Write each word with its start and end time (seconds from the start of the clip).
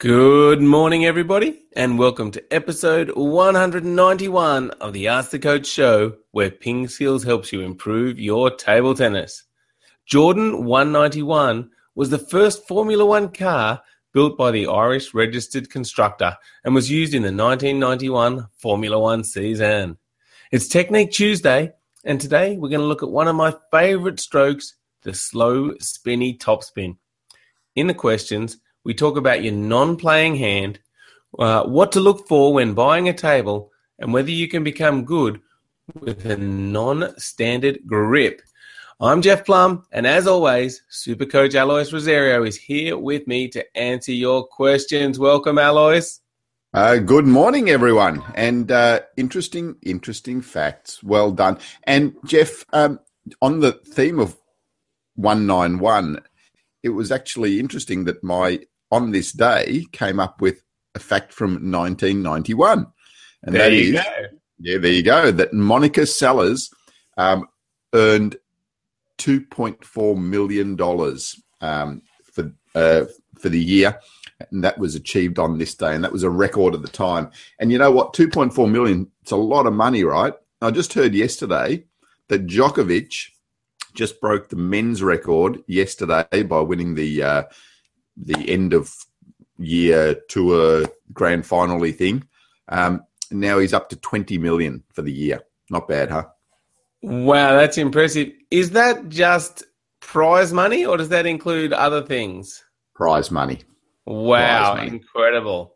Good 0.00 0.62
morning, 0.62 1.06
everybody, 1.06 1.64
and 1.74 1.98
welcome 1.98 2.30
to 2.30 2.54
episode 2.54 3.10
191 3.16 4.70
of 4.70 4.92
the 4.92 5.08
Ask 5.08 5.30
the 5.30 5.40
Coach 5.40 5.66
show, 5.66 6.14
where 6.30 6.52
Ping 6.52 6.86
Skills 6.86 7.24
helps 7.24 7.52
you 7.52 7.62
improve 7.62 8.20
your 8.20 8.48
table 8.48 8.94
tennis. 8.94 9.42
Jordan 10.06 10.66
191 10.66 11.70
was 11.96 12.10
the 12.10 12.18
first 12.18 12.68
Formula 12.68 13.04
One 13.04 13.32
car 13.32 13.82
built 14.14 14.38
by 14.38 14.52
the 14.52 14.68
Irish 14.68 15.14
registered 15.14 15.68
constructor 15.68 16.36
and 16.62 16.76
was 16.76 16.88
used 16.88 17.12
in 17.12 17.22
the 17.22 17.32
1991 17.32 18.46
Formula 18.52 19.00
One 19.00 19.24
season. 19.24 19.98
It's 20.52 20.68
Technique 20.68 21.10
Tuesday, 21.10 21.72
and 22.04 22.20
today 22.20 22.56
we're 22.56 22.68
going 22.68 22.82
to 22.82 22.86
look 22.86 23.02
at 23.02 23.10
one 23.10 23.26
of 23.26 23.34
my 23.34 23.52
favorite 23.72 24.20
strokes, 24.20 24.76
the 25.02 25.12
slow 25.12 25.76
spinny 25.80 26.38
topspin. 26.38 26.98
In 27.74 27.88
the 27.88 27.94
questions, 27.94 28.58
we 28.88 28.94
talk 28.94 29.18
about 29.18 29.42
your 29.42 29.52
non-playing 29.52 30.34
hand, 30.36 30.80
uh, 31.38 31.62
what 31.64 31.92
to 31.92 32.00
look 32.00 32.26
for 32.26 32.54
when 32.54 32.72
buying 32.72 33.06
a 33.06 33.12
table, 33.12 33.70
and 33.98 34.14
whether 34.14 34.30
you 34.30 34.48
can 34.48 34.64
become 34.64 35.04
good 35.04 35.42
with 36.00 36.24
a 36.24 36.38
non-standard 36.38 37.80
grip. 37.86 38.40
I'm 38.98 39.20
Jeff 39.20 39.44
Plumb, 39.44 39.84
and 39.92 40.06
as 40.06 40.26
always, 40.26 40.82
Super 40.88 41.26
Coach 41.26 41.54
Alois 41.54 41.92
Rosario 41.92 42.44
is 42.44 42.56
here 42.56 42.96
with 42.96 43.26
me 43.26 43.48
to 43.48 43.76
answer 43.76 44.12
your 44.12 44.46
questions. 44.46 45.18
Welcome, 45.18 45.58
Alois. 45.58 46.20
Uh, 46.72 46.96
good 46.96 47.26
morning, 47.26 47.68
everyone, 47.68 48.24
and 48.36 48.72
uh, 48.72 49.00
interesting, 49.18 49.76
interesting 49.82 50.40
facts. 50.40 51.02
Well 51.02 51.30
done. 51.32 51.58
And 51.82 52.16
Jeff, 52.24 52.64
um, 52.72 53.00
on 53.42 53.60
the 53.60 53.72
theme 53.72 54.18
of 54.18 54.34
one 55.14 55.46
nine 55.46 55.78
one, 55.78 56.22
it 56.82 56.90
was 56.90 57.12
actually 57.12 57.60
interesting 57.60 58.04
that 58.04 58.24
my 58.24 58.60
on 58.90 59.10
this 59.10 59.32
day 59.32 59.84
came 59.92 60.20
up 60.20 60.40
with 60.40 60.62
a 60.94 60.98
fact 60.98 61.32
from 61.32 61.52
1991. 61.52 62.86
And 63.42 63.54
there 63.54 63.70
that 63.70 63.76
you 63.76 63.94
is, 63.94 64.02
go. 64.02 64.10
yeah, 64.60 64.78
there 64.78 64.92
you 64.92 65.02
go, 65.02 65.30
that 65.30 65.52
Monica 65.52 66.02
Seles 66.02 66.72
um, 67.16 67.46
earned 67.94 68.36
$2.4 69.18 70.16
million 70.16 70.80
um, 71.60 72.02
for, 72.32 72.52
uh, 72.74 73.04
for 73.38 73.48
the 73.48 73.60
year. 73.60 73.98
And 74.50 74.62
that 74.62 74.78
was 74.78 74.94
achieved 74.94 75.38
on 75.38 75.58
this 75.58 75.74
day. 75.74 75.94
And 75.94 76.04
that 76.04 76.12
was 76.12 76.22
a 76.22 76.30
record 76.30 76.74
at 76.74 76.82
the 76.82 76.88
time. 76.88 77.30
And 77.58 77.72
you 77.72 77.78
know 77.78 77.90
what? 77.90 78.12
2.4 78.12 78.70
million, 78.70 79.10
it's 79.22 79.32
a 79.32 79.36
lot 79.36 79.66
of 79.66 79.72
money, 79.72 80.04
right? 80.04 80.32
I 80.62 80.70
just 80.70 80.92
heard 80.92 81.14
yesterday 81.14 81.84
that 82.28 82.46
Djokovic 82.46 83.30
just 83.94 84.20
broke 84.20 84.48
the 84.48 84.56
men's 84.56 85.02
record 85.02 85.62
yesterday 85.66 86.42
by 86.44 86.60
winning 86.60 86.94
the 86.94 87.22
uh, 87.22 87.42
the 88.20 88.48
end 88.48 88.74
of 88.74 88.94
year 89.58 90.14
tour 90.28 90.86
grand 91.12 91.46
finally 91.46 91.92
thing. 91.92 92.24
Um, 92.68 93.02
now 93.30 93.58
he's 93.58 93.74
up 93.74 93.88
to 93.90 93.96
20 93.96 94.38
million 94.38 94.82
for 94.92 95.02
the 95.02 95.12
year. 95.12 95.40
Not 95.70 95.88
bad, 95.88 96.10
huh? 96.10 96.24
Wow, 97.02 97.54
that's 97.56 97.78
impressive. 97.78 98.30
Is 98.50 98.70
that 98.70 99.08
just 99.08 99.64
prize 100.00 100.52
money 100.52 100.84
or 100.84 100.96
does 100.96 101.10
that 101.10 101.26
include 101.26 101.72
other 101.72 102.02
things? 102.02 102.64
Prize 102.94 103.30
money. 103.30 103.60
Wow, 104.06 104.72
Prize 104.72 104.76
money. 104.78 104.96
incredible. 104.96 105.74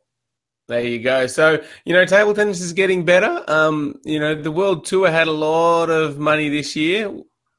There 0.68 0.80
you 0.82 1.00
go. 1.00 1.26
So, 1.26 1.62
you 1.84 1.92
know, 1.92 2.04
table 2.06 2.34
tennis 2.34 2.60
is 2.60 2.72
getting 2.72 3.04
better. 3.04 3.44
Um, 3.48 3.96
you 4.04 4.18
know, 4.18 4.34
the 4.40 4.50
World 4.50 4.84
Tour 4.86 5.10
had 5.10 5.28
a 5.28 5.32
lot 5.32 5.90
of 5.90 6.18
money 6.18 6.48
this 6.48 6.74
year. 6.74 7.12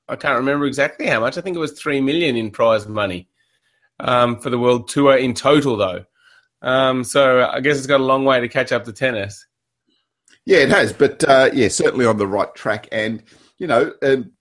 I 0.08 0.16
can't 0.16 0.38
remember 0.38 0.66
exactly 0.66 1.06
how 1.08 1.20
much. 1.20 1.38
I 1.38 1.42
think 1.42 1.56
it 1.56 1.60
was 1.60 1.74
3 1.80 2.02
million 2.02 2.36
in 2.36 2.50
prize 2.50 2.88
money 2.88 3.30
um, 4.00 4.40
for 4.40 4.50
the 4.50 4.60
World 4.60 4.88
Tour 4.90 5.16
in 5.18 5.34
total, 5.34 5.78
though. 5.78 6.06
Um, 6.62 7.04
so 7.04 7.48
I 7.50 7.60
guess 7.60 7.78
it's 7.78 7.88
got 7.88 8.00
a 8.00 8.04
long 8.06 8.26
way 8.26 8.40
to 8.40 8.48
catch 8.48 8.72
up 8.72 8.86
to 8.86 8.94
tennis. 8.94 9.46
Yeah, 10.46 10.60
it 10.60 10.70
has, 10.70 10.94
but 10.94 11.24
uh, 11.24 11.50
yeah, 11.54 11.68
certainly 11.70 12.06
on 12.06 12.18
the 12.18 12.28
right 12.28 12.54
track. 12.56 12.88
And 12.92 13.24
you 13.58 13.68
know, 13.68 13.94
um, 14.02 14.32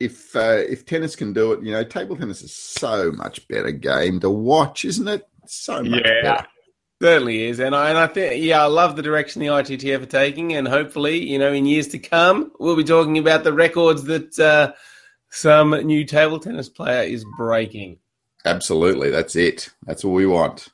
if 0.00 0.34
uh, 0.34 0.62
if 0.68 0.86
tennis 0.86 1.16
can 1.16 1.32
do 1.32 1.52
it, 1.52 1.62
you 1.62 1.72
know, 1.72 1.84
table 1.84 2.16
tennis 2.16 2.42
is 2.42 2.54
so 2.54 3.12
much 3.12 3.46
better 3.48 3.70
game 3.70 4.20
to 4.20 4.30
watch, 4.30 4.84
isn't 4.84 5.08
it? 5.08 5.26
So 5.46 5.82
much 5.82 6.02
Yeah. 6.04 6.22
better. 6.22 6.46
Certainly 7.02 7.46
is, 7.48 7.58
and 7.58 7.74
I 7.74 7.88
and 7.90 7.98
I 7.98 8.06
think 8.06 8.42
yeah, 8.44 8.62
I 8.62 8.66
love 8.66 8.94
the 8.94 9.02
direction 9.02 9.40
the 9.40 9.48
ITTF 9.48 10.02
are 10.02 10.06
taking, 10.06 10.52
and 10.54 10.68
hopefully, 10.68 11.20
you 11.28 11.36
know, 11.38 11.52
in 11.52 11.66
years 11.66 11.88
to 11.88 11.98
come, 11.98 12.52
we'll 12.60 12.76
be 12.76 12.84
talking 12.84 13.18
about 13.18 13.42
the 13.42 13.52
records 13.52 14.04
that 14.04 14.38
uh, 14.38 14.72
some 15.30 15.70
new 15.70 16.04
table 16.04 16.38
tennis 16.38 16.68
player 16.68 17.02
is 17.02 17.24
breaking. 17.36 17.98
Absolutely, 18.44 19.10
that's 19.10 19.36
it. 19.36 19.68
That's 19.86 20.04
all 20.04 20.12
we 20.12 20.26
want. 20.26 20.68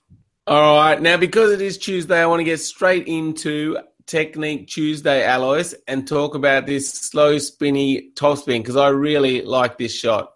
All 0.47 0.77
right, 0.77 1.01
now 1.01 1.19
because 1.19 1.53
it 1.53 1.61
is 1.61 1.77
Tuesday, 1.77 2.21
I 2.21 2.27
want 2.27 2.41
to 2.41 2.45
get 2.45 2.61
straight 2.61 3.07
into 3.07 3.77
Technique 4.07 4.69
Tuesday, 4.69 5.27
Alois, 5.27 5.75
and 5.87 6.09
talk 6.09 6.35
about 6.35 6.65
this 6.65 6.91
slow 6.91 7.37
spinny 7.37 8.11
topspin 8.15 8.61
because 8.61 8.77
I 8.77 8.89
really 8.89 9.43
like 9.43 9.77
this 9.77 9.95
shot. 9.95 10.33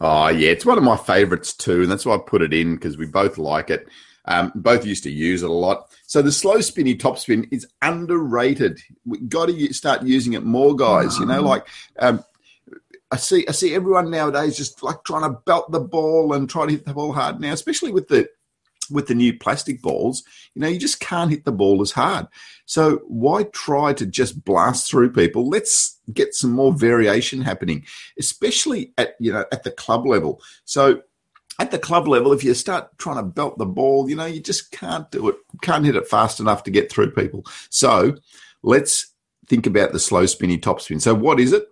Oh 0.00 0.28
yeah, 0.28 0.50
it's 0.50 0.66
one 0.66 0.78
of 0.78 0.84
my 0.84 0.96
favourites 0.96 1.54
too, 1.54 1.82
and 1.82 1.90
that's 1.90 2.04
why 2.04 2.16
I 2.16 2.18
put 2.18 2.42
it 2.42 2.52
in 2.52 2.74
because 2.74 2.98
we 2.98 3.06
both 3.06 3.38
like 3.38 3.70
it. 3.70 3.88
Um, 4.26 4.52
both 4.54 4.84
used 4.84 5.04
to 5.04 5.10
use 5.10 5.42
it 5.42 5.48
a 5.48 5.52
lot. 5.52 5.90
So 6.06 6.20
the 6.20 6.30
slow 6.30 6.60
spinny 6.60 6.94
topspin 6.94 7.48
is 7.50 7.66
underrated. 7.80 8.78
We've 9.06 9.26
got 9.26 9.46
to 9.46 9.72
start 9.72 10.02
using 10.02 10.34
it 10.34 10.44
more, 10.44 10.76
guys. 10.76 11.18
You 11.18 11.24
know, 11.24 11.40
like 11.40 11.66
um, 11.98 12.22
I 13.10 13.16
see, 13.16 13.46
I 13.48 13.52
see 13.52 13.74
everyone 13.74 14.10
nowadays 14.10 14.56
just 14.56 14.82
like 14.82 15.02
trying 15.04 15.22
to 15.22 15.40
belt 15.46 15.70
the 15.70 15.80
ball 15.80 16.34
and 16.34 16.48
try 16.48 16.66
to 16.66 16.72
hit 16.72 16.84
the 16.84 16.92
ball 16.92 17.12
hard 17.12 17.40
now, 17.40 17.52
especially 17.52 17.92
with 17.92 18.08
the 18.08 18.28
with 18.90 19.06
the 19.06 19.14
new 19.14 19.36
plastic 19.36 19.82
balls. 19.82 20.22
You 20.54 20.62
know, 20.62 20.68
you 20.68 20.78
just 20.78 21.00
can't 21.00 21.30
hit 21.30 21.44
the 21.44 21.52
ball 21.52 21.82
as 21.82 21.92
hard. 21.92 22.26
So 22.66 23.02
why 23.06 23.44
try 23.44 23.92
to 23.94 24.06
just 24.06 24.44
blast 24.44 24.90
through 24.90 25.12
people? 25.12 25.48
Let's 25.48 25.98
get 26.12 26.34
some 26.34 26.52
more 26.52 26.72
variation 26.72 27.40
happening, 27.40 27.86
especially 28.18 28.92
at 28.98 29.14
you 29.20 29.32
know 29.32 29.44
at 29.52 29.62
the 29.62 29.70
club 29.70 30.06
level. 30.06 30.42
So 30.64 31.02
at 31.58 31.70
the 31.70 31.78
club 31.78 32.06
level, 32.06 32.32
if 32.32 32.44
you 32.44 32.54
start 32.54 32.96
trying 32.98 33.16
to 33.16 33.22
belt 33.22 33.58
the 33.58 33.66
ball, 33.66 34.08
you 34.08 34.14
know, 34.16 34.26
you 34.26 34.40
just 34.40 34.70
can't 34.70 35.10
do 35.10 35.28
it, 35.28 35.36
can't 35.60 35.84
hit 35.84 35.96
it 35.96 36.06
fast 36.06 36.40
enough 36.40 36.62
to 36.64 36.70
get 36.70 36.90
through 36.90 37.10
people. 37.10 37.44
So 37.70 38.16
let's 38.62 39.12
think 39.48 39.66
about 39.66 39.92
the 39.92 39.98
slow 39.98 40.26
spinny 40.26 40.58
topspin. 40.58 41.00
So 41.00 41.14
what 41.14 41.40
is 41.40 41.52
it? 41.52 41.66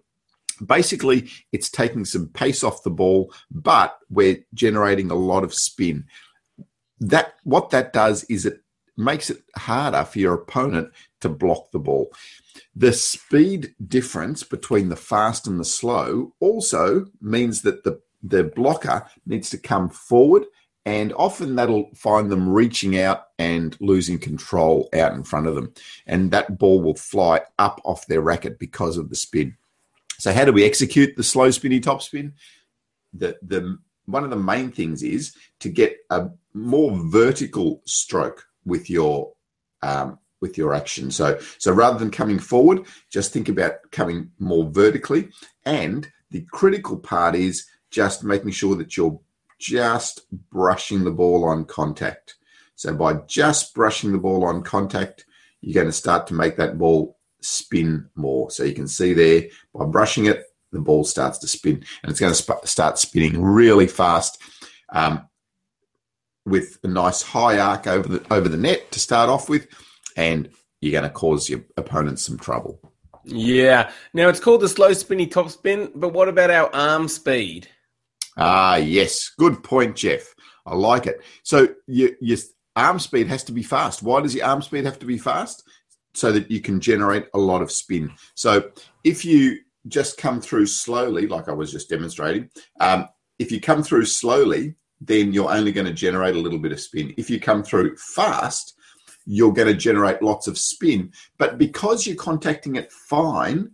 Basically, 0.64 1.28
it's 1.52 1.70
taking 1.70 2.04
some 2.04 2.28
pace 2.28 2.64
off 2.64 2.82
the 2.82 2.90
ball, 2.90 3.32
but 3.50 3.98
we're 4.10 4.44
generating 4.54 5.10
a 5.10 5.14
lot 5.14 5.44
of 5.44 5.54
spin. 5.54 6.04
That 7.00 7.34
what 7.44 7.70
that 7.70 7.92
does 7.92 8.24
is 8.24 8.46
it 8.46 8.60
makes 8.96 9.28
it 9.28 9.42
harder 9.56 10.04
for 10.04 10.18
your 10.18 10.34
opponent 10.34 10.90
to 11.20 11.28
block 11.28 11.70
the 11.70 11.78
ball. 11.78 12.10
The 12.74 12.92
speed 12.92 13.74
difference 13.86 14.42
between 14.42 14.88
the 14.88 14.96
fast 14.96 15.46
and 15.46 15.60
the 15.60 15.64
slow 15.64 16.32
also 16.40 17.06
means 17.20 17.62
that 17.62 17.84
the 17.84 18.00
the 18.22 18.44
blocker 18.44 19.06
needs 19.26 19.50
to 19.50 19.58
come 19.58 19.88
forward 19.88 20.44
and 20.84 21.12
often 21.14 21.56
that'll 21.56 21.90
find 21.94 22.30
them 22.30 22.48
reaching 22.48 22.98
out 22.98 23.24
and 23.38 23.76
losing 23.80 24.18
control 24.18 24.88
out 24.94 25.12
in 25.12 25.22
front 25.22 25.46
of 25.46 25.54
them 25.54 25.72
and 26.06 26.30
that 26.30 26.58
ball 26.58 26.80
will 26.80 26.94
fly 26.94 27.40
up 27.58 27.80
off 27.84 28.06
their 28.06 28.20
racket 28.20 28.58
because 28.58 28.96
of 28.96 29.10
the 29.10 29.16
spin 29.16 29.56
so 30.18 30.32
how 30.32 30.44
do 30.44 30.52
we 30.52 30.64
execute 30.64 31.16
the 31.16 31.22
slow 31.22 31.50
spinny 31.50 31.80
top 31.80 32.02
spin? 32.02 32.34
The 33.12 33.36
the 33.42 33.78
one 34.06 34.24
of 34.24 34.30
the 34.30 34.36
main 34.36 34.70
things 34.70 35.02
is 35.02 35.34
to 35.60 35.68
get 35.68 35.96
a 36.10 36.28
more 36.54 36.92
vertical 36.94 37.82
stroke 37.86 38.46
with 38.64 38.88
your 38.88 39.32
um, 39.82 40.18
with 40.40 40.58
your 40.58 40.74
action. 40.74 41.10
So 41.10 41.38
so 41.58 41.72
rather 41.72 41.98
than 41.98 42.10
coming 42.10 42.38
forward 42.38 42.86
just 43.10 43.32
think 43.32 43.48
about 43.48 43.90
coming 43.90 44.30
more 44.38 44.68
vertically. 44.70 45.30
And 45.64 46.08
the 46.30 46.46
critical 46.52 46.98
part 46.98 47.34
is 47.34 47.66
just 47.90 48.24
making 48.24 48.50
sure 48.50 48.76
that 48.76 48.96
you're 48.96 49.18
just 49.58 50.26
brushing 50.50 51.04
the 51.04 51.10
ball 51.10 51.44
on 51.44 51.64
contact. 51.64 52.36
So 52.74 52.94
by 52.94 53.14
just 53.26 53.74
brushing 53.74 54.12
the 54.12 54.18
ball 54.18 54.44
on 54.44 54.62
contact, 54.62 55.24
you're 55.62 55.74
going 55.74 55.86
to 55.86 55.92
start 55.92 56.26
to 56.26 56.34
make 56.34 56.56
that 56.56 56.78
ball 56.78 57.15
spin 57.46 58.08
more. 58.14 58.50
So 58.50 58.64
you 58.64 58.74
can 58.74 58.88
see 58.88 59.12
there 59.14 59.44
by 59.74 59.84
brushing 59.84 60.26
it, 60.26 60.44
the 60.72 60.80
ball 60.80 61.04
starts 61.04 61.38
to 61.38 61.48
spin, 61.48 61.84
and 62.02 62.10
it's 62.10 62.20
going 62.20 62.32
to 62.32 62.36
sp- 62.42 62.66
start 62.66 62.98
spinning 62.98 63.40
really 63.40 63.86
fast, 63.86 64.40
um, 64.90 65.28
with 66.44 66.78
a 66.82 66.88
nice 66.88 67.22
high 67.22 67.58
arc 67.58 67.86
over 67.86 68.08
the 68.08 68.34
over 68.34 68.48
the 68.48 68.56
net 68.56 68.90
to 68.92 69.00
start 69.00 69.28
off 69.28 69.48
with, 69.48 69.66
and 70.16 70.50
you're 70.80 70.92
going 70.92 71.04
to 71.04 71.10
cause 71.10 71.48
your 71.48 71.64
opponent 71.76 72.18
some 72.18 72.38
trouble. 72.38 72.80
Yeah. 73.24 73.90
Now 74.14 74.28
it's 74.28 74.40
called 74.40 74.60
the 74.60 74.68
slow 74.68 74.92
spinny 74.92 75.26
topspin, 75.26 75.90
but 75.94 76.12
what 76.12 76.28
about 76.28 76.50
our 76.50 76.72
arm 76.74 77.08
speed? 77.08 77.68
Ah, 78.36 78.76
yes. 78.76 79.30
Good 79.36 79.64
point, 79.64 79.96
Jeff. 79.96 80.34
I 80.64 80.74
like 80.74 81.06
it. 81.06 81.20
So 81.42 81.68
your, 81.86 82.10
your 82.20 82.38
arm 82.76 82.98
speed 82.98 83.26
has 83.28 83.42
to 83.44 83.52
be 83.52 83.62
fast. 83.62 84.02
Why 84.02 84.20
does 84.20 84.34
your 84.34 84.46
arm 84.46 84.62
speed 84.62 84.84
have 84.84 84.98
to 85.00 85.06
be 85.06 85.18
fast? 85.18 85.64
So 86.16 86.32
that 86.32 86.50
you 86.50 86.60
can 86.62 86.80
generate 86.80 87.26
a 87.34 87.38
lot 87.38 87.60
of 87.60 87.70
spin. 87.70 88.10
So 88.34 88.70
if 89.04 89.22
you 89.22 89.58
just 89.86 90.16
come 90.16 90.40
through 90.40 90.66
slowly, 90.66 91.26
like 91.26 91.48
I 91.48 91.52
was 91.52 91.70
just 91.70 91.90
demonstrating, 91.90 92.48
um, 92.80 93.08
if 93.38 93.52
you 93.52 93.60
come 93.60 93.82
through 93.82 94.06
slowly, 94.06 94.76
then 95.00 95.34
you're 95.34 95.52
only 95.52 95.72
going 95.72 95.86
to 95.86 95.92
generate 95.92 96.34
a 96.34 96.40
little 96.40 96.58
bit 96.58 96.72
of 96.72 96.80
spin. 96.80 97.12
If 97.18 97.28
you 97.28 97.38
come 97.38 97.62
through 97.62 97.96
fast, 97.96 98.74
you're 99.26 99.52
going 99.52 99.68
to 99.68 99.74
generate 99.74 100.22
lots 100.22 100.46
of 100.46 100.56
spin. 100.56 101.12
But 101.36 101.58
because 101.58 102.06
you're 102.06 102.16
contacting 102.16 102.76
it 102.76 102.90
fine, 102.90 103.72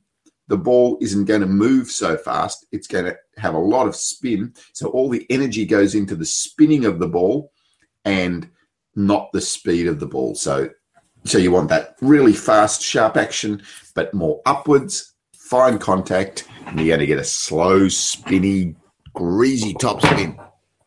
the 0.48 0.56
ball 0.56 0.98
isn't 1.00 1.26
going 1.26 1.42
to 1.42 1.46
move 1.46 1.90
so 1.90 2.16
fast. 2.16 2.66
It's 2.72 2.88
going 2.88 3.04
to 3.04 3.16
have 3.36 3.54
a 3.54 3.58
lot 3.58 3.86
of 3.86 3.94
spin. 3.94 4.52
So 4.72 4.88
all 4.88 5.08
the 5.08 5.26
energy 5.30 5.64
goes 5.64 5.94
into 5.94 6.16
the 6.16 6.26
spinning 6.26 6.84
of 6.86 6.98
the 6.98 7.08
ball 7.08 7.52
and 8.04 8.50
not 8.96 9.30
the 9.32 9.40
speed 9.40 9.86
of 9.86 10.00
the 10.00 10.06
ball. 10.06 10.34
So 10.34 10.70
so 11.24 11.38
you 11.38 11.52
want 11.52 11.68
that 11.68 11.96
really 12.00 12.32
fast, 12.32 12.82
sharp 12.82 13.16
action, 13.16 13.62
but 13.94 14.12
more 14.12 14.40
upwards, 14.46 15.14
fine 15.34 15.78
contact, 15.78 16.48
and 16.66 16.78
you're 16.78 16.88
going 16.88 17.00
to 17.00 17.06
get 17.06 17.18
a 17.18 17.24
slow, 17.24 17.88
spinny, 17.88 18.74
greasy 19.14 19.74
top 19.74 20.02
spin. 20.02 20.38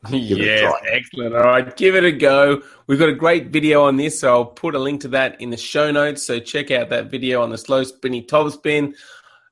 yeah, 0.10 0.72
excellent. 0.92 1.36
All 1.36 1.44
right, 1.44 1.76
give 1.78 1.96
it 1.96 2.04
a 2.04 2.12
go. 2.12 2.62
We've 2.88 3.00
got 3.00 3.10
a 3.10 3.16
great 3.16 3.48
video 3.48 3.84
on 3.84 3.98
this, 3.98 4.20
so 4.20 4.32
I'll 4.32 4.46
put 4.46 4.76
a 4.76 4.80
link 4.80 5.02
to 5.02 5.08
that 5.10 5.40
in 5.42 5.50
the 5.50 5.58
show 5.58 5.92
notes. 5.92 6.26
So 6.26 6.40
check 6.40 6.72
out 6.72 6.90
that 6.90 7.10
video 7.10 7.42
on 7.42 7.50
the 7.50 7.58
slow 7.58 7.84
spinny 7.84 8.22
top 8.22 8.52
spin. 8.52 8.96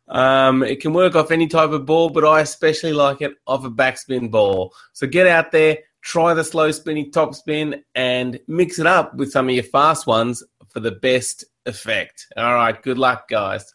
Um, 0.08 0.64
it 0.64 0.82
can 0.82 0.94
work 0.94 1.16
off 1.16 1.32
any 1.32 1.48
type 1.48 1.72
of 1.72 1.86
ball, 1.86 2.10
but 2.10 2.26
I 2.26 2.42
especially 2.42 2.94
like 2.94 3.22
it 3.22 3.34
off 3.48 3.66
a 3.66 3.70
backspin 3.70 4.30
ball. 4.30 4.74
So 4.92 5.08
get 5.08 5.28
out 5.28 5.52
there, 5.52 5.80
try 6.02 6.34
the 6.34 6.44
slow 6.44 6.72
spinny 6.72 7.10
top 7.10 7.36
spin, 7.36 7.84
and 7.96 8.40
mix 8.48 8.80
it 8.80 8.86
up 8.86 9.16
with 9.16 9.32
some 9.32 9.48
of 9.50 9.56
your 9.56 9.64
fast 9.64 10.06
ones 10.06 10.44
for 10.74 10.80
the 10.80 10.92
best 10.92 11.46
effect. 11.66 12.28
All 12.36 12.56
right, 12.56 12.82
good 12.82 12.98
luck, 12.98 13.30
guys. 13.30 13.72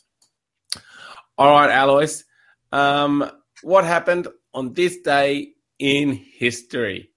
All 1.38 1.52
right, 1.52 1.70
Alois. 1.70 2.24
Um, 2.72 3.30
what 3.62 3.84
happened 3.84 4.28
on 4.52 4.74
this 4.74 4.98
day 5.00 5.52
in 5.78 6.12
history. 6.12 7.10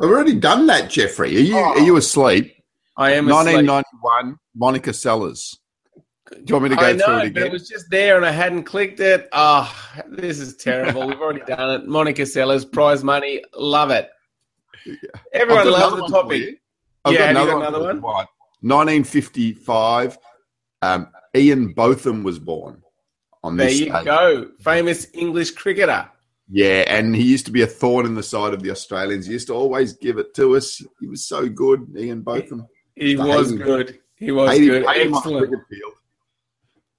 I've 0.00 0.08
already 0.08 0.34
done 0.34 0.66
that, 0.66 0.90
Jeffrey. 0.90 1.36
Are 1.36 1.40
you 1.40 1.56
oh. 1.56 1.72
are 1.72 1.80
you 1.80 1.96
asleep? 1.96 2.54
I 2.96 3.12
am. 3.12 3.26
1991. 3.26 4.36
Monica 4.54 4.90
Seles. 4.90 5.56
Do 6.30 6.38
you 6.46 6.54
want 6.54 6.64
me 6.64 6.68
to 6.70 6.76
go 6.76 6.82
I 6.82 6.92
know, 6.92 7.04
through 7.04 7.18
it 7.18 7.26
again? 7.26 7.46
it 7.46 7.52
was 7.52 7.68
just 7.68 7.86
there 7.90 8.16
and 8.16 8.24
I 8.24 8.30
hadn't 8.30 8.64
clicked 8.64 9.00
it. 9.00 9.28
Oh, 9.32 9.70
this 10.08 10.38
is 10.38 10.56
terrible. 10.56 11.06
We've 11.06 11.20
already 11.20 11.42
done 11.46 11.80
it. 11.80 11.86
Monica 11.86 12.22
Seles, 12.22 12.70
prize 12.70 13.04
money. 13.04 13.42
Love 13.54 13.90
it. 13.90 14.08
Everyone 15.32 15.70
loves 15.70 15.96
the 15.96 16.08
topic. 16.08 16.60
I've 17.04 17.14
yeah, 17.14 17.18
got 17.18 17.30
another, 17.30 17.52
got 17.52 17.68
another 17.68 17.84
one. 17.84 18.00
one. 18.00 18.26
1955, 18.62 20.18
um, 20.82 21.08
Ian 21.34 21.72
Botham 21.72 22.22
was 22.22 22.38
born 22.38 22.82
on 23.42 23.56
this 23.56 23.78
There 23.78 23.86
you 23.88 23.92
day. 23.92 24.04
go. 24.04 24.50
Famous 24.60 25.08
English 25.14 25.52
cricketer. 25.52 26.08
Yeah, 26.48 26.84
and 26.86 27.14
he 27.16 27.22
used 27.22 27.46
to 27.46 27.52
be 27.52 27.62
a 27.62 27.66
thorn 27.66 28.04
in 28.06 28.14
the 28.14 28.22
side 28.22 28.52
of 28.52 28.62
the 28.62 28.70
Australians. 28.70 29.26
He 29.26 29.32
used 29.32 29.46
to 29.46 29.54
always 29.54 29.94
give 29.94 30.18
it 30.18 30.34
to 30.34 30.56
us. 30.56 30.82
He 31.00 31.06
was 31.06 31.26
so 31.26 31.48
good, 31.48 31.86
Ian 31.96 32.22
Botham. 32.22 32.66
He, 32.94 33.10
he 33.10 33.16
was 33.16 33.52
good. 33.52 33.98
He 34.16 34.30
was 34.32 34.58
good. 34.58 34.84
Excellent. 34.86 35.54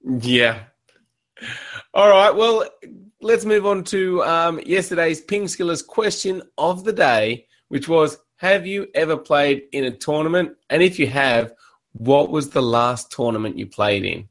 Yeah. 0.02 0.64
All 1.94 2.08
right. 2.08 2.34
Well, 2.34 2.68
let's 3.20 3.44
move 3.44 3.64
on 3.64 3.84
to 3.84 4.22
um, 4.24 4.60
yesterday's 4.66 5.20
Ping 5.20 5.44
Skillers 5.44 5.86
question 5.86 6.42
of 6.58 6.84
the 6.84 6.92
day, 6.92 7.46
which 7.68 7.88
was 7.88 8.18
Have 8.44 8.66
you 8.66 8.88
ever 8.94 9.16
played 9.16 9.62
in 9.72 9.84
a 9.84 9.90
tournament? 9.90 10.54
And 10.68 10.82
if 10.82 10.98
you 10.98 11.06
have, 11.06 11.54
what 11.92 12.28
was 12.30 12.50
the 12.50 12.60
last 12.60 13.10
tournament 13.10 13.56
you 13.56 13.66
played 13.66 14.04
in? 14.04 14.28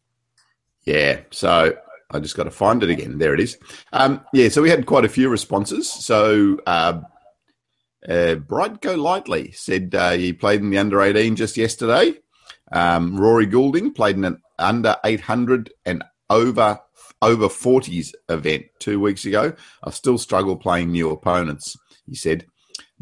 Yeah. 0.84 1.22
So 1.32 1.76
I 2.12 2.20
just 2.20 2.38
got 2.38 2.44
to 2.44 2.52
find 2.52 2.84
it 2.84 2.92
again. 2.92 3.18
There 3.18 3.34
it 3.34 3.40
is. 3.40 3.58
Um, 3.92 4.24
yeah, 4.32 4.50
so 4.50 4.62
we 4.62 4.70
had 4.70 4.86
quite 4.86 5.04
a 5.04 5.10
few 5.10 5.30
responses. 5.30 5.92
So 5.92 6.60
uh, 6.68 7.02
uh, 8.08 8.36
Bright 8.36 8.82
Go 8.82 8.94
Lightly 8.94 9.52
said 9.54 9.96
uh, 9.96 10.12
he 10.12 10.32
played 10.32 10.62
in 10.62 10.70
the 10.70 10.78
under 10.78 11.02
18 11.02 11.36
just 11.36 11.58
yesterday. 11.58 12.14
Um, 12.72 13.18
Rory 13.18 13.48
Goulding 13.48 13.94
played 13.94 14.18
in 14.18 14.26
an 14.26 14.44
under 14.60 14.96
800 15.04 15.74
and 15.88 16.04
over 16.30 16.80
over 17.24 17.48
40s 17.48 18.12
event 18.30 18.66
two 18.78 19.00
weeks 19.00 19.26
ago. 19.26 19.54
I 19.84 19.90
still 19.90 20.20
struggle 20.20 20.56
playing 20.56 20.92
new 20.92 21.10
opponents, 21.10 21.76
he 22.08 22.14
said. 22.14 22.46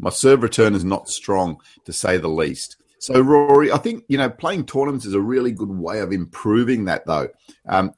My 0.02 0.10
serve 0.10 0.42
return 0.42 0.74
is 0.74 0.84
not 0.84 1.08
strong, 1.08 1.58
to 1.86 1.92
say 1.92 2.18
the 2.18 2.28
least. 2.28 2.76
So, 2.98 3.20
Rory, 3.20 3.72
I 3.72 3.78
think, 3.78 4.04
you 4.08 4.18
know, 4.18 4.28
playing 4.28 4.66
tournaments 4.66 5.06
is 5.06 5.14
a 5.14 5.20
really 5.20 5.52
good 5.52 5.70
way 5.70 6.00
of 6.00 6.12
improving 6.12 6.84
that, 6.84 7.06
though. 7.06 7.28
Um, 7.66 7.94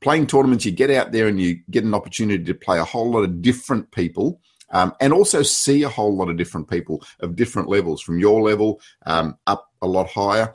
playing 0.00 0.26
tournaments, 0.26 0.64
you 0.64 0.72
get 0.72 0.90
out 0.90 1.12
there 1.12 1.28
and 1.28 1.40
you 1.40 1.60
get 1.70 1.84
an 1.84 1.94
opportunity 1.94 2.44
to 2.44 2.54
play 2.54 2.78
a 2.78 2.84
whole 2.84 3.10
lot 3.10 3.24
of 3.24 3.40
different 3.40 3.90
people. 3.92 4.40
Um, 4.70 4.94
and 5.00 5.14
also 5.14 5.42
see 5.42 5.82
a 5.82 5.88
whole 5.88 6.14
lot 6.14 6.28
of 6.28 6.36
different 6.36 6.68
people 6.68 7.02
of 7.20 7.36
different 7.36 7.70
levels, 7.70 8.02
from 8.02 8.18
your 8.18 8.42
level 8.42 8.82
um, 9.06 9.38
up 9.46 9.70
a 9.80 9.86
lot 9.86 10.08
higher. 10.08 10.54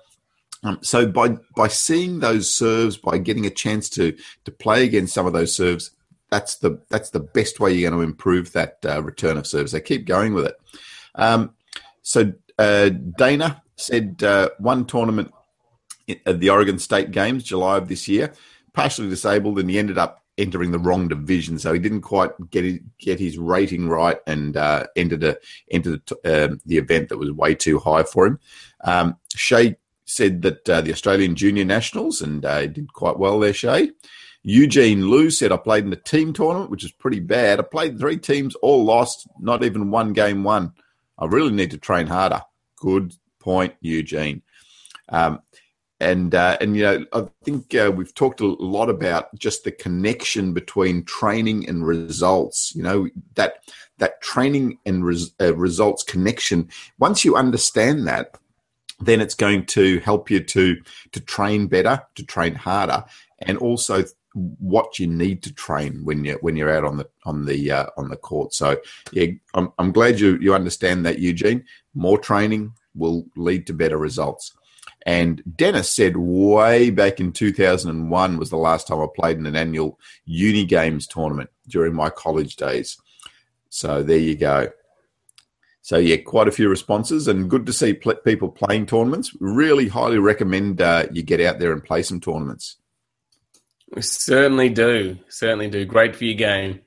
Um, 0.64 0.78
so 0.82 1.08
by 1.08 1.38
by 1.56 1.68
seeing 1.68 2.20
those 2.20 2.54
serves, 2.54 2.96
by 2.96 3.18
getting 3.18 3.48
a 3.48 3.50
chance 3.50 3.90
to 3.90 4.16
to 4.46 4.52
play 4.52 4.84
against 4.84 5.16
some 5.16 5.26
of 5.26 5.34
those 5.34 5.56
serves, 5.56 5.92
that's 6.34 6.56
the 6.56 6.82
that's 6.90 7.12
the 7.12 7.20
best 7.20 7.60
way 7.60 7.72
you're 7.72 7.90
going 7.90 8.02
to 8.02 8.10
improve 8.12 8.52
that 8.54 8.78
uh, 8.86 9.02
return 9.04 9.38
of 9.38 9.46
service. 9.46 9.72
So 9.72 9.80
keep 9.80 10.06
going 10.06 10.34
with 10.34 10.46
it. 10.46 10.56
Um, 11.16 11.54
so 12.02 12.34
uh, 12.58 12.90
Dana 12.90 13.62
said 13.76 14.24
uh, 14.24 14.50
one 14.58 14.86
tournament 14.86 15.32
at 16.26 16.40
the 16.40 16.50
Oregon 16.50 16.80
State 16.80 17.12
Games, 17.12 17.44
July 17.44 17.78
of 17.78 17.88
this 17.88 18.08
year 18.08 18.34
partially 18.74 19.08
disabled, 19.08 19.60
and 19.60 19.70
he 19.70 19.78
ended 19.78 19.98
up 19.98 20.24
entering 20.40 20.72
the 20.72 20.80
wrong 20.80 21.08
division, 21.08 21.60
so 21.60 21.72
he 21.72 21.80
didn't 21.80 22.02
quite 22.02 22.32
get 22.50 22.64
his, 22.64 22.80
get 22.98 23.20
his 23.20 23.38
rating 23.38 23.88
right, 23.88 24.18
and 24.26 24.58
uh, 24.58 24.84
entered 24.96 25.24
a 25.24 25.38
entered 25.70 26.02
the, 26.24 26.46
um, 26.46 26.60
the 26.66 26.78
event 26.78 27.10
that 27.10 27.20
was 27.20 27.32
way 27.32 27.54
too 27.54 27.80
high 27.80 28.04
for 28.04 28.26
him. 28.26 28.40
Um, 28.84 29.18
Shay 29.36 29.78
said 30.06 30.42
that 30.42 30.68
uh, 30.68 30.82
the 30.82 30.92
Australian 30.92 31.36
Junior 31.36 31.66
Nationals, 31.66 32.22
and 32.22 32.44
uh, 32.44 32.66
did 32.66 32.92
quite 32.94 33.20
well 33.20 33.40
there. 33.40 33.54
Shay. 33.54 33.92
Eugene 34.44 35.10
Liu 35.10 35.30
said, 35.30 35.52
I 35.52 35.58
played 35.58 35.86
in 35.86 35.90
the 35.90 35.96
team 35.96 36.34
tournament, 36.34 36.70
which 36.70 36.84
is 36.84 36.92
pretty 36.92 37.22
bad. 37.22 37.60
I 37.60 37.64
played 37.64 37.98
three 37.98 38.18
teams, 38.18 38.56
all 38.56 38.84
lost, 38.84 39.28
not 39.40 39.64
even 39.64 39.90
one 39.90 40.12
game 40.14 40.44
won. 40.44 40.74
I 41.18 41.26
really 41.26 41.52
need 41.52 41.72
to 41.72 41.78
train 41.78 42.08
harder. 42.08 42.42
Good 42.76 43.16
point, 43.40 43.76
Eugene. 43.80 44.42
Um, 45.10 45.42
and 46.00 46.36
uh, 46.36 46.58
and 46.60 46.76
you 46.76 46.84
know 46.84 47.06
I 47.14 47.28
think 47.44 47.74
uh, 47.76 47.92
we've 47.96 48.14
talked 48.14 48.42
a 48.42 48.46
lot 48.46 48.90
about 48.90 49.34
just 49.36 49.64
the 49.64 49.72
connection 49.72 50.54
between 50.54 51.06
training 51.06 51.68
and 51.70 51.88
results. 51.88 52.74
You 52.76 52.84
know 52.84 53.08
that 53.36 53.64
that 54.00 54.22
training 54.22 54.80
and 54.86 55.06
res- 55.06 55.34
uh, 55.40 55.56
results 55.56 56.04
connection. 56.04 56.70
Once 57.00 57.24
you 57.24 57.36
understand 57.38 58.06
that, 58.08 58.38
then 59.00 59.22
it's 59.22 59.36
going 59.36 59.66
to 59.68 60.00
help 60.00 60.30
you 60.30 60.42
to 60.42 60.78
to 61.14 61.20
train 61.22 61.68
better, 61.68 62.04
to 62.16 62.26
train 62.26 62.56
harder, 62.56 63.06
and 63.40 63.58
also 63.58 64.04
what 64.34 65.00
you 65.00 65.08
need 65.08 65.44
to 65.44 65.54
train 65.54 66.04
when 66.04 66.26
you 66.26 66.38
when 66.42 66.56
you're 66.56 66.76
out 66.76 66.86
on 66.86 66.98
the 66.98 67.08
on 67.26 67.46
the 67.46 67.72
uh, 67.72 67.86
on 67.98 68.10
the 68.10 68.18
court. 68.18 68.54
So 68.54 68.78
yeah, 69.12 69.28
I'm 69.54 69.72
I'm 69.78 69.92
glad 69.92 70.20
you 70.20 70.38
you 70.38 70.54
understand 70.54 71.06
that, 71.06 71.20
Eugene. 71.20 71.66
More 71.94 72.18
training 72.18 72.74
will 72.96 73.26
lead 73.36 73.68
to 73.68 73.74
better 73.74 73.98
results. 73.98 74.54
And 75.06 75.44
Dennis 75.58 75.92
said 75.92 76.16
way 76.16 76.90
back 76.90 77.20
in 77.20 77.34
2001 77.34 78.38
was 78.38 78.50
the 78.50 78.58
last 78.58 78.88
time 78.88 79.02
I 79.02 79.08
played 79.14 79.38
in 79.38 79.46
an 79.46 79.56
annual 79.56 80.00
uni 80.26 80.66
games 80.66 81.08
tournament 81.08 81.50
during 81.68 81.94
my 81.94 82.10
college 82.10 82.56
days. 82.56 82.98
So 83.70 84.02
there 84.02 84.18
you 84.18 84.36
go. 84.36 84.70
So 85.82 85.98
yeah, 85.98 86.18
quite 86.18 86.48
a 86.48 86.52
few 86.52 86.70
responses, 86.70 87.28
and 87.28 87.50
good 87.50 87.66
to 87.66 87.74
see 87.74 87.94
pl- 87.94 88.16
people 88.16 88.48
playing 88.48 88.86
tournaments. 88.86 89.36
Really 89.42 89.90
highly 89.90 90.18
recommend 90.18 90.82
uh, 90.82 91.08
you 91.12 91.24
get 91.24 91.42
out 91.42 91.60
there 91.60 91.74
and 91.74 91.84
play 91.84 92.04
some 92.04 92.22
tournaments. 92.22 92.78
We 93.94 94.02
certainly 94.02 94.70
do. 94.70 95.20
Certainly 95.30 95.70
do. 95.70 95.86
Great 95.86 96.16
for 96.16 96.26
your 96.26 96.34
game. 96.34 96.82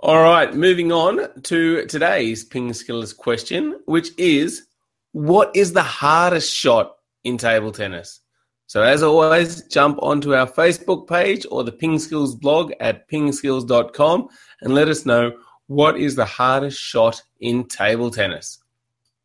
All 0.00 0.22
right, 0.22 0.54
moving 0.54 0.92
on 0.92 1.40
to 1.44 1.86
today's 1.86 2.44
Ping 2.44 2.70
Skillers 2.70 3.16
question, 3.16 3.80
which 3.86 4.10
is 4.18 4.66
what 5.12 5.56
is 5.56 5.72
the 5.72 5.82
hardest 5.82 6.54
shot 6.54 6.96
in 7.24 7.38
table 7.38 7.72
tennis. 7.72 8.20
So, 8.66 8.82
as 8.82 9.02
always, 9.02 9.62
jump 9.62 9.98
onto 10.02 10.34
our 10.34 10.46
Facebook 10.46 11.08
page 11.08 11.46
or 11.50 11.64
the 11.64 11.72
Ping 11.72 11.98
Skills 11.98 12.34
blog 12.34 12.72
at 12.80 13.08
pingskills.com 13.08 14.28
and 14.60 14.74
let 14.74 14.88
us 14.88 15.06
know 15.06 15.32
what 15.68 15.96
is 15.96 16.16
the 16.16 16.26
hardest 16.26 16.78
shot 16.78 17.22
in 17.40 17.64
table 17.64 18.10
tennis. 18.10 18.58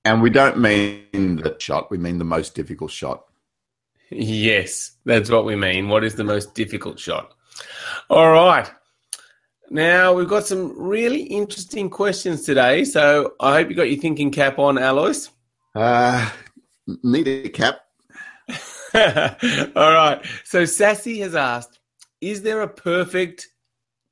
And 0.06 0.22
we 0.22 0.30
don't 0.30 0.60
mean 0.60 1.36
the 1.36 1.58
shot, 1.60 1.91
we 1.91 1.98
mean 1.98 2.20
the 2.20 2.24
most 2.24 2.56
difficult 2.56 2.91
shot. 2.91 3.25
Yes, 4.12 4.91
that's 5.06 5.30
what 5.30 5.46
we 5.46 5.56
mean. 5.56 5.89
What 5.89 6.03
is 6.03 6.15
the 6.15 6.24
most 6.24 6.53
difficult 6.53 7.00
shot? 7.00 7.34
All 8.10 8.32
right. 8.32 8.70
Now, 9.70 10.13
we've 10.13 10.27
got 10.27 10.46
some 10.46 10.77
really 10.77 11.22
interesting 11.24 11.89
questions 11.89 12.44
today. 12.44 12.84
So, 12.84 13.34
I 13.39 13.53
hope 13.53 13.70
you 13.70 13.75
got 13.75 13.89
your 13.89 14.01
thinking 14.01 14.30
cap 14.30 14.60
on, 14.60 14.77
Alois. 14.77 15.30
Uh, 15.74 16.30
need 17.03 17.27
a 17.27 17.50
cap. 17.50 17.82
All 18.94 19.94
right. 19.94 20.20
So 20.44 20.65
Sassy 20.65 21.20
has 21.20 21.36
asked 21.36 21.80
Is 22.20 22.41
there 22.41 22.62
a 22.62 22.68
perfect 22.68 23.48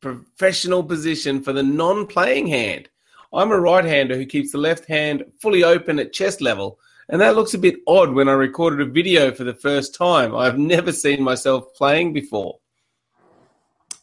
professional 0.01 0.83
position 0.83 1.41
for 1.41 1.51
the 1.51 1.63
non 1.63 2.07
playing 2.07 2.47
hand? 2.47 2.89
I'm 3.33 3.51
a 3.51 3.59
right 3.59 3.85
hander 3.85 4.15
who 4.15 4.25
keeps 4.25 4.51
the 4.51 4.57
left 4.57 4.85
hand 4.85 5.23
fully 5.41 5.63
open 5.63 5.99
at 5.99 6.13
chest 6.13 6.41
level, 6.41 6.79
and 7.09 7.21
that 7.21 7.35
looks 7.35 7.53
a 7.53 7.59
bit 7.59 7.77
odd 7.87 8.13
when 8.13 8.29
I 8.29 8.33
recorded 8.33 8.81
a 8.81 8.91
video 8.91 9.33
for 9.33 9.43
the 9.43 9.53
first 9.53 9.95
time. 9.95 10.35
I've 10.35 10.59
never 10.59 10.91
seen 10.91 11.23
myself 11.23 11.73
playing 11.75 12.13
before. 12.13 12.59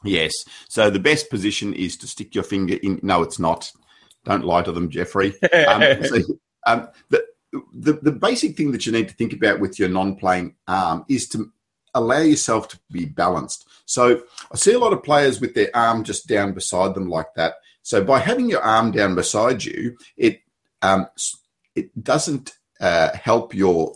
Yes. 0.05 0.33
So 0.69 0.91
the 0.91 0.99
best 0.99 1.31
position 1.31 1.73
is 1.73 1.97
to 1.99 2.07
stick 2.07 2.35
your 2.35 2.45
finger 2.45 2.77
in. 2.83 3.01
No, 3.03 3.23
it's 3.23 3.39
not. 3.39 3.73
Don't 4.25 4.45
lie 4.45 4.63
to 4.63 4.73
them, 4.73 4.91
Jeffrey. 4.91 5.35
Um, 5.53 5.83
so, 6.05 6.19
um, 6.67 6.89
the, 7.11 7.25
the, 7.73 7.93
the 7.95 8.13
basic 8.13 8.57
thing 8.57 8.73
that 8.73 8.87
you 8.87 8.93
need 8.93 9.09
to 9.09 9.15
think 9.15 9.33
about 9.33 9.61
with 9.61 9.79
your 9.79 9.89
non-playing 9.89 10.57
arm 10.67 11.05
is 11.09 11.29
to 11.29 11.53
allow 11.95 12.21
yourself 12.21 12.69
to 12.69 12.79
be 12.91 13.07
balanced. 13.07 13.67
So 13.87 14.23
I 14.53 14.57
see 14.57 14.73
a 14.73 14.79
lot 14.79 14.93
of 14.93 15.05
players 15.05 15.41
with 15.41 15.55
their 15.55 15.75
arm 15.75 16.03
just 16.03 16.27
down 16.27 16.53
beside 16.55 16.95
them 16.95 17.09
like 17.09 17.35
that. 17.37 17.55
So 17.83 18.03
by 18.03 18.19
having 18.19 18.51
your 18.51 18.63
arm 18.63 18.91
down 18.91 19.15
beside 19.15 19.65
you, 19.65 19.97
it 20.17 20.41
um, 20.83 21.07
it 21.77 22.03
doesn't 22.03 22.53
uh, 22.81 23.11
help 23.17 23.55
your 23.55 23.95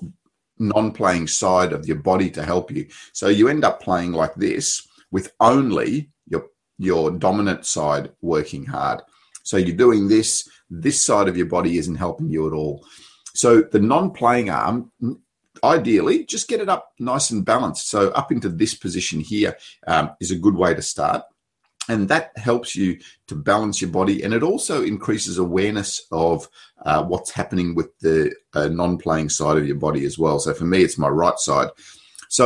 non-playing 0.58 1.26
side 1.26 1.72
of 1.72 1.86
your 1.86 1.96
body 1.96 2.30
to 2.30 2.44
help 2.44 2.70
you. 2.70 2.86
So 3.12 3.28
you 3.28 3.48
end 3.48 3.64
up 3.64 3.82
playing 3.82 4.12
like 4.12 4.34
this 4.34 4.86
with 5.10 5.32
only 5.40 6.10
your 6.28 6.46
your 6.78 7.10
dominant 7.10 7.66
side 7.66 8.10
working 8.20 8.66
hard. 8.66 9.02
So 9.42 9.56
you're 9.56 9.76
doing 9.76 10.08
this. 10.08 10.48
This 10.68 11.02
side 11.02 11.28
of 11.28 11.36
your 11.36 11.46
body 11.46 11.78
isn't 11.78 11.96
helping 11.96 12.30
you 12.30 12.46
at 12.46 12.52
all. 12.52 12.84
So 13.34 13.62
the 13.62 13.80
non-playing 13.80 14.50
arm, 14.50 14.92
ideally, 15.64 16.24
just 16.24 16.48
get 16.48 16.60
it 16.60 16.68
up 16.68 16.92
nice 16.98 17.30
and 17.30 17.44
balanced. 17.44 17.88
So 17.88 18.10
up 18.10 18.30
into 18.32 18.48
this 18.48 18.74
position 18.74 19.20
here 19.20 19.56
um, 19.86 20.10
is 20.20 20.30
a 20.30 20.38
good 20.38 20.54
way 20.54 20.74
to 20.74 20.82
start. 20.82 21.22
And 21.90 22.08
that 22.08 22.30
helps 22.36 22.76
you 22.76 22.98
to 23.26 23.34
balance 23.34 23.82
your 23.82 23.90
body, 23.90 24.22
and 24.22 24.32
it 24.32 24.42
also 24.42 24.82
increases 24.82 25.38
awareness 25.38 26.06
of 26.12 26.48
uh, 26.86 27.02
what's 27.10 27.32
happening 27.32 27.74
with 27.74 27.90
the 27.98 28.32
uh, 28.54 28.68
non-playing 28.68 29.30
side 29.30 29.58
of 29.58 29.66
your 29.66 29.78
body 29.78 30.04
as 30.06 30.16
well. 30.16 30.38
So 30.38 30.54
for 30.54 30.66
me, 30.66 30.78
it's 30.82 30.98
my 30.98 31.08
right 31.08 31.38
side. 31.38 31.70
So 32.28 32.44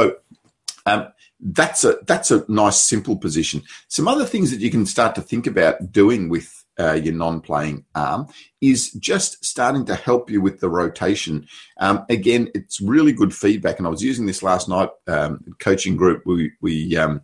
um, 0.87 1.09
that's 1.41 1.85
a 1.85 1.99
that's 2.07 2.31
a 2.31 2.45
nice 2.49 2.81
simple 2.81 3.17
position. 3.17 3.63
Some 3.89 4.09
other 4.09 4.25
things 4.25 4.51
that 4.51 4.61
you 4.61 4.71
can 4.71 4.87
start 4.87 5.15
to 5.15 5.23
think 5.23 5.47
about 5.47 5.93
doing 5.93 6.31
with 6.31 6.49
uh, 6.79 6.99
your 7.05 7.15
non-playing 7.15 7.85
arm 7.95 8.27
is 8.61 8.93
just 8.93 9.45
starting 9.45 9.85
to 9.87 9.95
help 9.95 10.31
you 10.31 10.41
with 10.41 10.61
the 10.61 10.71
rotation. 10.71 11.47
Um, 11.79 12.05
again, 12.09 12.49
it's 12.55 12.81
really 12.81 13.13
good 13.13 13.35
feedback, 13.35 13.79
and 13.79 13.87
I 13.87 13.91
was 13.91 14.03
using 14.03 14.27
this 14.27 14.43
last 14.43 14.69
night. 14.69 14.89
Um, 15.07 15.45
coaching 15.59 15.97
group 15.97 16.23
we 16.25 16.53
we 16.61 16.97
um, 16.97 17.21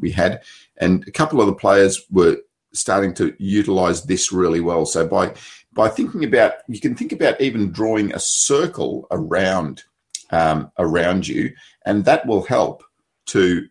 we 0.00 0.10
had, 0.10 0.42
and 0.78 1.06
a 1.06 1.10
couple 1.10 1.40
of 1.40 1.46
the 1.46 1.54
players 1.54 2.04
were 2.10 2.38
starting 2.72 3.14
to 3.14 3.34
utilize 3.38 4.04
this 4.04 4.32
really 4.32 4.60
well. 4.60 4.86
So 4.86 5.06
by 5.06 5.34
by 5.72 5.88
thinking 5.88 6.24
about, 6.24 6.54
you 6.68 6.80
can 6.80 6.94
think 6.94 7.12
about 7.12 7.40
even 7.40 7.72
drawing 7.72 8.12
a 8.12 8.18
circle 8.18 9.06
around 9.10 9.84
um, 10.30 10.70
around 10.78 11.28
you, 11.28 11.52
and 11.84 12.04
that 12.04 12.26
will 12.26 12.42
help 12.42 12.82
to 13.26 13.68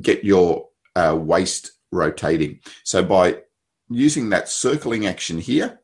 get 0.00 0.24
your 0.24 0.68
uh, 0.96 1.16
waist 1.18 1.72
rotating. 1.90 2.60
So 2.84 3.04
by 3.04 3.42
using 3.90 4.30
that 4.30 4.48
circling 4.48 5.06
action 5.06 5.38
here, 5.38 5.80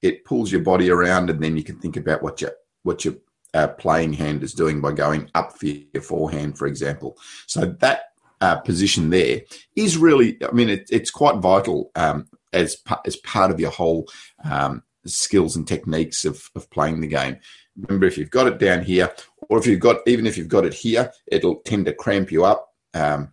it 0.00 0.24
pulls 0.24 0.52
your 0.52 0.62
body 0.62 0.90
around, 0.90 1.30
and 1.30 1.42
then 1.42 1.56
you 1.56 1.64
can 1.64 1.78
think 1.78 1.96
about 1.96 2.22
what 2.22 2.40
your 2.40 2.52
what 2.82 3.04
your 3.04 3.14
uh, 3.54 3.68
playing 3.68 4.14
hand 4.14 4.42
is 4.42 4.54
doing 4.54 4.80
by 4.80 4.92
going 4.92 5.30
up 5.34 5.58
for 5.58 5.66
your 5.66 6.02
forehand, 6.02 6.58
for 6.58 6.66
example. 6.66 7.18
So 7.46 7.66
that 7.80 8.11
uh, 8.42 8.56
position 8.56 9.10
there 9.10 9.42
is 9.76 9.96
really, 9.96 10.36
I 10.42 10.50
mean, 10.50 10.68
it, 10.68 10.88
it's 10.90 11.12
quite 11.12 11.36
vital 11.36 11.92
um, 11.94 12.28
as 12.52 12.76
as 13.06 13.16
part 13.16 13.52
of 13.52 13.60
your 13.60 13.70
whole 13.70 14.08
um, 14.44 14.82
skills 15.06 15.54
and 15.54 15.66
techniques 15.66 16.24
of, 16.24 16.50
of 16.56 16.68
playing 16.70 17.00
the 17.00 17.06
game. 17.06 17.38
Remember, 17.76 18.04
if 18.04 18.18
you've 18.18 18.30
got 18.30 18.48
it 18.48 18.58
down 18.58 18.82
here, 18.82 19.10
or 19.48 19.58
if 19.58 19.66
you've 19.66 19.80
got 19.80 19.98
even 20.08 20.26
if 20.26 20.36
you've 20.36 20.48
got 20.48 20.66
it 20.66 20.74
here, 20.74 21.12
it'll 21.28 21.60
tend 21.60 21.86
to 21.86 21.92
cramp 21.94 22.32
you 22.32 22.44
up. 22.44 22.74
Um, 22.94 23.30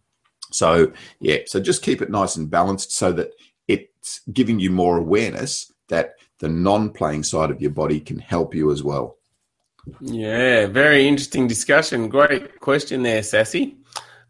so 0.51 0.93
yeah, 1.19 1.39
so 1.47 1.59
just 1.59 1.81
keep 1.81 2.03
it 2.03 2.11
nice 2.11 2.35
and 2.35 2.49
balanced 2.49 2.91
so 2.91 3.11
that 3.13 3.31
it's 3.67 4.21
giving 4.31 4.59
you 4.59 4.69
more 4.69 4.97
awareness 4.97 5.73
that 5.87 6.13
the 6.37 6.49
non-playing 6.49 7.23
side 7.23 7.49
of 7.49 7.61
your 7.61 7.71
body 7.71 7.99
can 7.99 8.19
help 8.19 8.53
you 8.53 8.71
as 8.71 8.83
well. 8.83 9.17
Yeah, 10.01 10.67
very 10.67 11.07
interesting 11.07 11.47
discussion. 11.47 12.09
Great 12.09 12.59
question 12.59 13.01
there, 13.01 13.23
Sassy. 13.23 13.75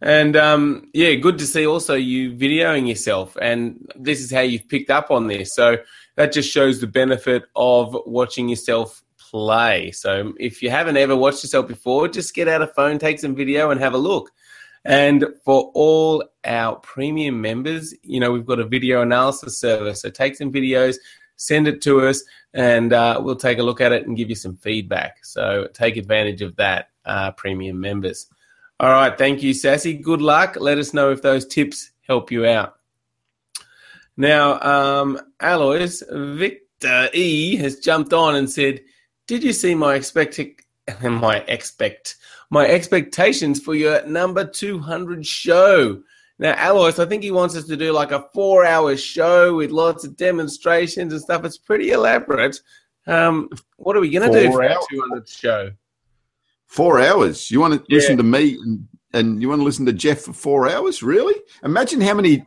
And 0.02 0.36
um, 0.38 0.90
yeah, 0.94 1.16
good 1.16 1.38
to 1.40 1.46
see 1.46 1.68
also 1.68 1.96
you 1.96 2.32
videoing 2.32 2.88
yourself. 2.88 3.36
And 3.42 3.92
this 3.96 4.22
is 4.22 4.32
how 4.32 4.42
you've 4.42 4.68
picked 4.70 4.90
up 4.90 5.12
on 5.12 5.28
this. 5.28 5.54
So 5.54 5.78
that 6.16 6.32
just 6.32 6.50
shows 6.50 6.80
the 6.80 6.88
benefit 6.88 7.44
of 7.56 7.96
watching 8.06 8.48
yourself 8.50 9.04
play. 9.18 9.92
So 9.92 10.34
if 10.40 10.64
you 10.64 10.70
haven't 10.70 10.98
ever 10.98 11.16
watched 11.16 11.44
yourself 11.44 11.68
before, 11.68 12.08
just 12.08 12.34
get 12.34 12.48
out 12.48 12.62
a 12.62 12.68
phone, 12.68 12.98
take 12.98 13.20
some 13.20 13.36
video, 13.36 13.72
and 13.72 13.80
have 13.80 13.94
a 13.94 13.98
look. 13.98 14.32
And 14.86 15.26
for 15.44 15.72
all 15.74 16.24
our 16.46 16.78
premium 16.78 17.42
members, 17.42 17.94
you 18.02 18.20
know, 18.20 18.32
we've 18.32 18.46
got 18.46 18.60
a 18.60 18.66
video 18.66 19.02
analysis 19.02 19.60
service. 19.60 20.02
So 20.02 20.10
take 20.10 20.36
some 20.36 20.52
videos, 20.52 20.96
send 21.36 21.68
it 21.68 21.82
to 21.82 22.08
us, 22.08 22.24
and 22.54 22.94
uh, 22.94 23.20
we'll 23.22 23.36
take 23.36 23.60
a 23.60 23.64
look 23.64 23.82
at 23.82 23.92
it 23.92 24.08
and 24.08 24.16
give 24.16 24.30
you 24.30 24.36
some 24.36 24.56
feedback. 24.56 25.26
So 25.26 25.68
take 25.74 25.98
advantage 25.98 26.42
of 26.42 26.56
that, 26.56 26.90
uh, 27.06 27.32
premium 27.32 27.80
members. 27.82 28.28
All 28.80 28.92
right. 28.92 29.18
Thank 29.18 29.44
you, 29.44 29.54
Sassy. 29.54 29.94
Good 29.94 30.22
luck. 30.22 30.56
Let 30.58 30.78
us 30.78 30.94
know 30.94 31.12
if 31.12 31.22
those 31.22 31.46
tips 31.46 31.92
help 32.08 32.32
you 32.32 32.46
out. 32.46 32.76
Now, 34.16 34.60
um, 34.62 35.20
Alois 35.40 36.02
Victor 36.10 37.10
E 37.14 37.56
has 37.58 37.80
jumped 37.80 38.14
on 38.14 38.36
and 38.36 38.50
said, 38.50 38.82
"Did 39.28 39.44
you 39.44 39.54
see 39.54 39.76
my 39.76 39.96
expect 39.96 40.40
my 41.04 41.38
expect 41.48 42.18
my 42.50 42.68
expectations 42.68 43.60
for 43.60 43.76
your 43.76 44.06
number 44.06 44.46
two 44.46 44.80
hundred 44.80 45.26
show?" 45.26 46.02
Now, 46.38 46.56
Alois, 46.58 47.00
I 47.00 47.06
think 47.06 47.22
he 47.22 47.32
wants 47.32 47.58
us 47.58 47.66
to 47.66 47.76
do 47.76 47.92
like 47.92 48.14
a 48.14 48.26
four-hour 48.34 48.96
show 48.96 49.56
with 49.56 49.72
lots 49.72 50.06
of 50.06 50.16
demonstrations 50.16 51.12
and 51.12 51.22
stuff. 51.22 51.44
It's 51.44 51.58
pretty 51.58 51.92
elaborate. 51.92 52.62
Um, 53.08 53.50
what 53.76 53.98
are 53.98 54.00
we 54.00 54.10
going 54.10 54.32
to 54.32 54.40
do 54.40 54.52
for 54.52 54.64
our 54.64 54.80
200th 54.92 55.30
show? 55.30 55.72
Four 56.70 57.02
hours. 57.02 57.50
You 57.50 57.60
want 57.60 57.74
to 57.74 57.86
yeah. 57.90 57.96
listen 57.96 58.18
to 58.18 58.24
me 58.24 58.54
and, 58.54 58.88
and 59.12 59.42
you 59.42 59.50
want 59.50 59.60
to 59.60 59.66
listen 59.66 59.86
to 59.88 59.94
Jeff 59.94 60.22
for 60.22 60.34
four 60.34 60.70
hours? 60.70 61.02
Really? 61.02 61.36
Imagine 61.64 62.00
how 62.00 62.14
many 62.14 62.46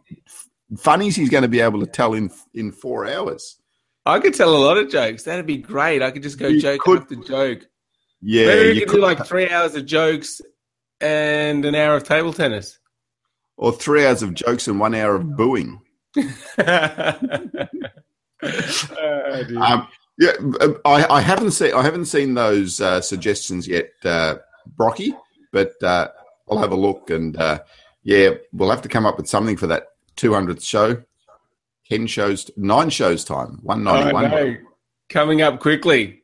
funnies 0.78 1.16
he's 1.16 1.28
going 1.28 1.42
to 1.42 1.48
be 1.48 1.60
able 1.60 1.80
to 1.80 1.86
tell 1.86 2.14
in 2.14 2.30
in 2.54 2.70
four 2.72 3.06
hours. 3.06 3.58
I 4.06 4.20
could 4.20 4.34
tell 4.34 4.54
a 4.54 4.58
lot 4.58 4.78
of 4.78 4.90
jokes. 4.90 5.24
That'd 5.24 5.46
be 5.46 5.58
great. 5.58 6.02
I 6.02 6.12
could 6.12 6.22
just 6.22 6.38
go 6.38 6.48
you 6.48 6.60
joke 6.60 6.80
could, 6.80 7.00
after 7.00 7.16
joke. 7.16 7.66
Yeah, 8.20 8.46
maybe 8.46 8.68
we 8.68 8.78
could, 8.80 8.88
could 8.88 8.96
do 8.96 9.02
like 9.02 9.26
three 9.26 9.50
hours 9.50 9.74
of 9.74 9.86
jokes 9.86 10.40
and 11.00 11.64
an 11.64 11.74
hour 11.74 11.96
of 11.96 12.04
table 12.04 12.32
tennis, 12.32 12.78
or 13.56 13.72
three 13.72 14.06
hours 14.06 14.22
of 14.22 14.34
jokes 14.34 14.68
and 14.68 14.78
one 14.78 14.94
hour 14.94 15.16
of 15.16 15.36
booing. 15.36 15.80
oh, 16.16 17.26
um, 19.56 19.88
yeah, 20.22 20.32
um, 20.60 20.78
I, 20.84 21.04
I, 21.06 21.20
haven't 21.20 21.50
seen 21.50 21.74
I 21.74 21.82
haven't 21.82 22.04
seen 22.04 22.34
those 22.34 22.80
uh, 22.80 23.00
suggestions 23.00 23.66
yet, 23.66 23.90
uh, 24.04 24.36
Brocky, 24.76 25.12
but 25.50 25.72
uh, 25.82 26.08
I'll 26.48 26.58
have 26.58 26.70
a 26.70 26.76
look 26.76 27.10
and 27.10 27.36
uh, 27.36 27.60
yeah, 28.04 28.30
we'll 28.52 28.70
have 28.70 28.82
to 28.82 28.88
come 28.88 29.04
up 29.04 29.16
with 29.16 29.28
something 29.28 29.56
for 29.56 29.66
that 29.66 29.88
200th 30.16 30.64
show. 30.64 31.02
Ten 31.88 32.06
shows, 32.06 32.50
nine 32.56 32.88
shows 32.88 33.24
time, 33.24 33.58
one 33.62 33.82
ninety 33.82 34.14
one. 34.14 34.58
Coming 35.10 35.42
up 35.42 35.58
quickly. 35.58 36.22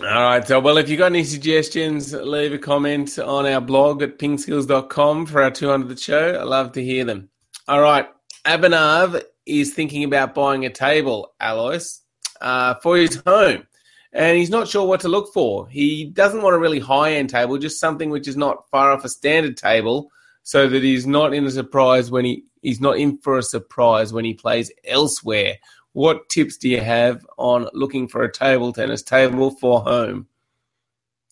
All 0.00 0.06
right. 0.06 0.44
So, 0.44 0.58
well, 0.58 0.78
if 0.78 0.88
you've 0.88 0.98
got 0.98 1.12
any 1.12 1.22
suggestions, 1.22 2.12
leave 2.12 2.52
a 2.52 2.58
comment 2.58 3.16
on 3.18 3.46
our 3.46 3.60
blog 3.60 4.02
at 4.02 4.18
pingskills.com 4.18 5.26
for 5.26 5.42
our 5.42 5.52
200th 5.52 6.02
show. 6.02 6.32
I 6.32 6.42
love 6.42 6.72
to 6.72 6.82
hear 6.82 7.04
them. 7.04 7.28
All 7.68 7.80
right. 7.80 8.08
Abhinav 8.44 9.22
is 9.46 9.72
thinking 9.72 10.02
about 10.02 10.34
buying 10.34 10.64
a 10.66 10.70
table, 10.70 11.32
Alois 11.38 12.00
uh, 12.40 12.74
for 12.82 12.96
his 12.96 13.16
home. 13.26 13.66
And 14.12 14.38
he's 14.38 14.50
not 14.50 14.68
sure 14.68 14.86
what 14.86 15.00
to 15.00 15.08
look 15.08 15.32
for. 15.34 15.68
He 15.68 16.06
doesn't 16.06 16.42
want 16.42 16.56
a 16.56 16.58
really 16.58 16.78
high 16.78 17.14
end 17.14 17.30
table, 17.30 17.58
just 17.58 17.78
something 17.78 18.10
which 18.10 18.26
is 18.26 18.36
not 18.36 18.68
far 18.70 18.90
off 18.92 19.04
a 19.04 19.08
standard 19.08 19.56
table, 19.56 20.10
so 20.42 20.68
that 20.68 20.82
he's 20.82 21.06
not 21.06 21.34
in 21.34 21.46
a 21.46 21.50
surprise 21.50 22.10
when 22.10 22.24
he 22.24 22.44
he's 22.62 22.80
not 22.80 22.98
in 22.98 23.18
for 23.18 23.38
a 23.38 23.42
surprise 23.42 24.12
when 24.12 24.24
he 24.24 24.34
plays 24.34 24.72
elsewhere. 24.84 25.58
What 25.92 26.28
tips 26.28 26.56
do 26.56 26.68
you 26.68 26.80
have 26.80 27.26
on 27.36 27.68
looking 27.72 28.08
for 28.08 28.22
a 28.22 28.32
table 28.32 28.72
tennis 28.72 29.02
table 29.02 29.50
for 29.50 29.82
home? 29.82 30.26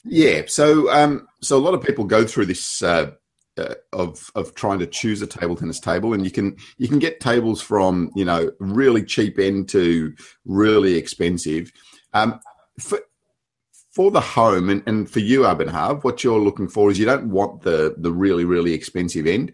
Yeah, 0.04 0.42
so 0.46 0.90
um, 0.90 1.26
so 1.40 1.56
a 1.56 1.60
lot 1.60 1.74
of 1.74 1.82
people 1.82 2.04
go 2.04 2.26
through 2.26 2.46
this 2.46 2.82
uh, 2.82 3.12
uh, 3.58 3.74
of 3.92 4.30
of 4.34 4.54
trying 4.54 4.78
to 4.78 4.86
choose 4.86 5.22
a 5.22 5.26
table 5.26 5.56
tennis 5.56 5.80
table, 5.80 6.12
and 6.12 6.24
you 6.24 6.30
can 6.30 6.56
you 6.78 6.88
can 6.88 6.98
get 6.98 7.20
tables 7.20 7.60
from 7.60 8.10
you 8.14 8.24
know 8.24 8.50
really 8.58 9.02
cheap 9.02 9.38
end 9.38 9.68
to 9.70 10.14
really 10.44 10.96
expensive. 10.96 11.72
Um, 12.12 12.40
for 12.78 13.00
for 13.90 14.10
the 14.10 14.20
home 14.20 14.68
and, 14.68 14.82
and 14.86 15.10
for 15.10 15.20
you, 15.20 15.40
Abhinav, 15.40 16.04
what 16.04 16.22
you're 16.22 16.38
looking 16.38 16.68
for 16.68 16.90
is 16.90 16.98
you 16.98 17.06
don't 17.06 17.30
want 17.30 17.62
the 17.62 17.94
the 17.96 18.12
really 18.12 18.44
really 18.44 18.72
expensive 18.74 19.26
end. 19.26 19.52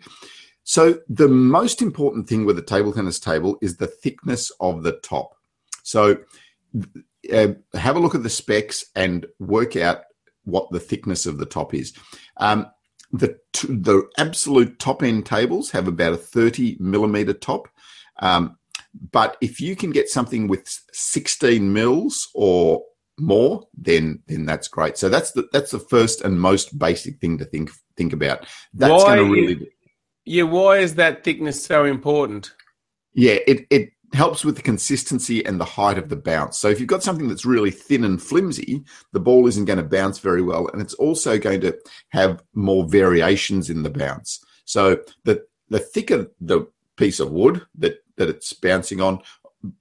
So 0.65 0.99
the 1.09 1.29
most 1.29 1.83
important 1.83 2.29
thing 2.29 2.45
with 2.45 2.59
a 2.59 2.63
table 2.63 2.93
tennis 2.93 3.19
table 3.19 3.59
is 3.61 3.77
the 3.77 3.87
thickness 3.87 4.51
of 4.61 4.83
the 4.83 4.93
top. 4.93 5.35
So 5.83 6.19
uh, 7.33 7.49
have 7.75 7.97
a 7.97 8.01
look 8.01 8.15
at 8.15 8.23
the 8.23 8.31
specs 8.31 8.85
and 8.95 9.27
work 9.39 9.77
out 9.77 10.03
what 10.45 10.71
the 10.71 10.81
thickness 10.81 11.27
of 11.27 11.39
the 11.39 11.47
top 11.47 11.75
is. 11.75 11.93
Um, 12.37 12.67
the 13.13 13.39
the 13.69 14.09
absolute 14.19 14.79
top 14.79 15.03
end 15.03 15.27
tables 15.27 15.71
have 15.71 15.87
about 15.87 16.15
a 16.15 16.17
30 16.17 16.79
millimeter 16.81 17.35
top. 17.35 17.69
Um, 18.21 18.57
but 19.11 19.37
if 19.41 19.61
you 19.61 19.77
can 19.77 19.91
get 19.91 20.09
something 20.09 20.49
with 20.49 20.67
16 20.93 21.73
mils 21.73 22.29
or 22.35 22.83
more, 23.19 23.67
then 23.75 24.23
then 24.27 24.47
that's 24.47 24.69
great. 24.69 24.97
So 24.97 25.09
that's 25.09 25.33
the 25.33 25.49
that's 25.53 25.71
the 25.71 25.79
first 25.79 26.23
and 26.23 26.41
most 26.41 26.79
basic 26.79 27.21
thing 27.21 27.39
to 27.39 27.45
think 27.45 27.71
think 27.97 28.13
about. 28.13 28.47
That's 28.75 29.05
going 29.05 29.19
to 29.19 29.31
really 29.33 29.69
yeah. 30.25 30.45
Why 30.45 30.79
is 30.79 30.95
that 30.95 31.25
thickness 31.25 31.63
so 31.63 31.85
important? 31.85 32.53
Yeah, 33.15 33.39
it 33.47 33.67
it 33.71 33.91
helps 34.13 34.45
with 34.45 34.57
the 34.57 34.63
consistency 34.63 35.45
and 35.45 35.61
the 35.61 35.65
height 35.65 35.99
of 35.99 36.09
the 36.09 36.17
bounce. 36.17 36.59
So 36.59 36.69
if 36.69 36.79
you've 36.79 36.89
got 36.89 37.03
something 37.03 37.29
that's 37.29 37.47
really 37.47 37.71
thin 37.71 38.05
and 38.05 38.23
flimsy, 38.23 38.85
the 39.13 39.21
ball 39.21 39.47
isn't 39.47 39.65
going 39.65 39.79
to 39.79 39.85
bounce 39.85 40.19
very 40.19 40.43
well, 40.43 40.69
and 40.69 40.83
it's 40.83 40.95
also 40.95 41.39
going 41.39 41.61
to 41.63 41.77
have 42.11 42.43
more 42.55 42.87
variations 42.87 43.71
in 43.71 43.83
the 43.83 43.91
bounce. 43.91 44.45
So 44.65 44.99
the 45.25 45.45
the 45.69 45.79
thicker 45.79 46.31
the 46.41 46.67
piece 46.97 47.21
of 47.21 47.31
wood 47.31 47.63
that 47.79 48.05
that 48.17 48.29
it's 48.29 48.53
bouncing 48.53 49.01
on, 49.01 49.21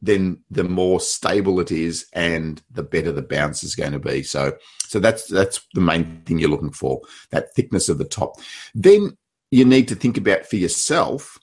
then 0.02 0.42
the 0.50 0.64
more 0.64 1.00
stable 1.00 1.60
it 1.60 1.72
is 1.72 2.06
and 2.14 2.62
the 2.72 2.84
better 2.84 3.12
the 3.12 3.22
bounce 3.22 3.64
is 3.64 3.76
going 3.76 3.92
to 3.92 4.00
be. 4.00 4.24
So 4.24 4.54
so 4.88 5.00
that's 5.00 5.28
that's 5.28 5.66
the 5.74 5.82
main 5.82 6.22
thing 6.26 6.40
you're 6.40 6.50
looking 6.50 6.72
for, 6.72 7.02
that 7.32 7.54
thickness 7.54 7.90
of 7.90 7.98
the 7.98 8.06
top. 8.06 8.36
Then 8.74 9.18
you 9.52 9.66
need 9.66 9.90
to 9.90 9.96
think 9.96 10.18
about 10.18 10.46
for 10.46 10.56
yourself 10.56 11.38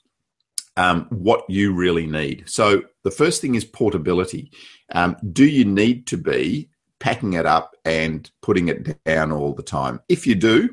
um, 0.79 1.07
what 1.09 1.43
you 1.49 1.73
really 1.73 2.07
need. 2.07 2.45
So 2.47 2.83
the 3.03 3.11
first 3.11 3.41
thing 3.41 3.55
is 3.55 3.65
portability. 3.65 4.49
Um, 4.93 5.17
do 5.33 5.45
you 5.45 5.65
need 5.65 6.07
to 6.07 6.17
be 6.17 6.69
packing 6.99 7.33
it 7.33 7.45
up 7.45 7.75
and 7.83 8.29
putting 8.41 8.69
it 8.69 9.03
down 9.03 9.33
all 9.33 9.53
the 9.53 9.61
time? 9.61 9.99
If 10.07 10.25
you 10.25 10.35
do, 10.35 10.69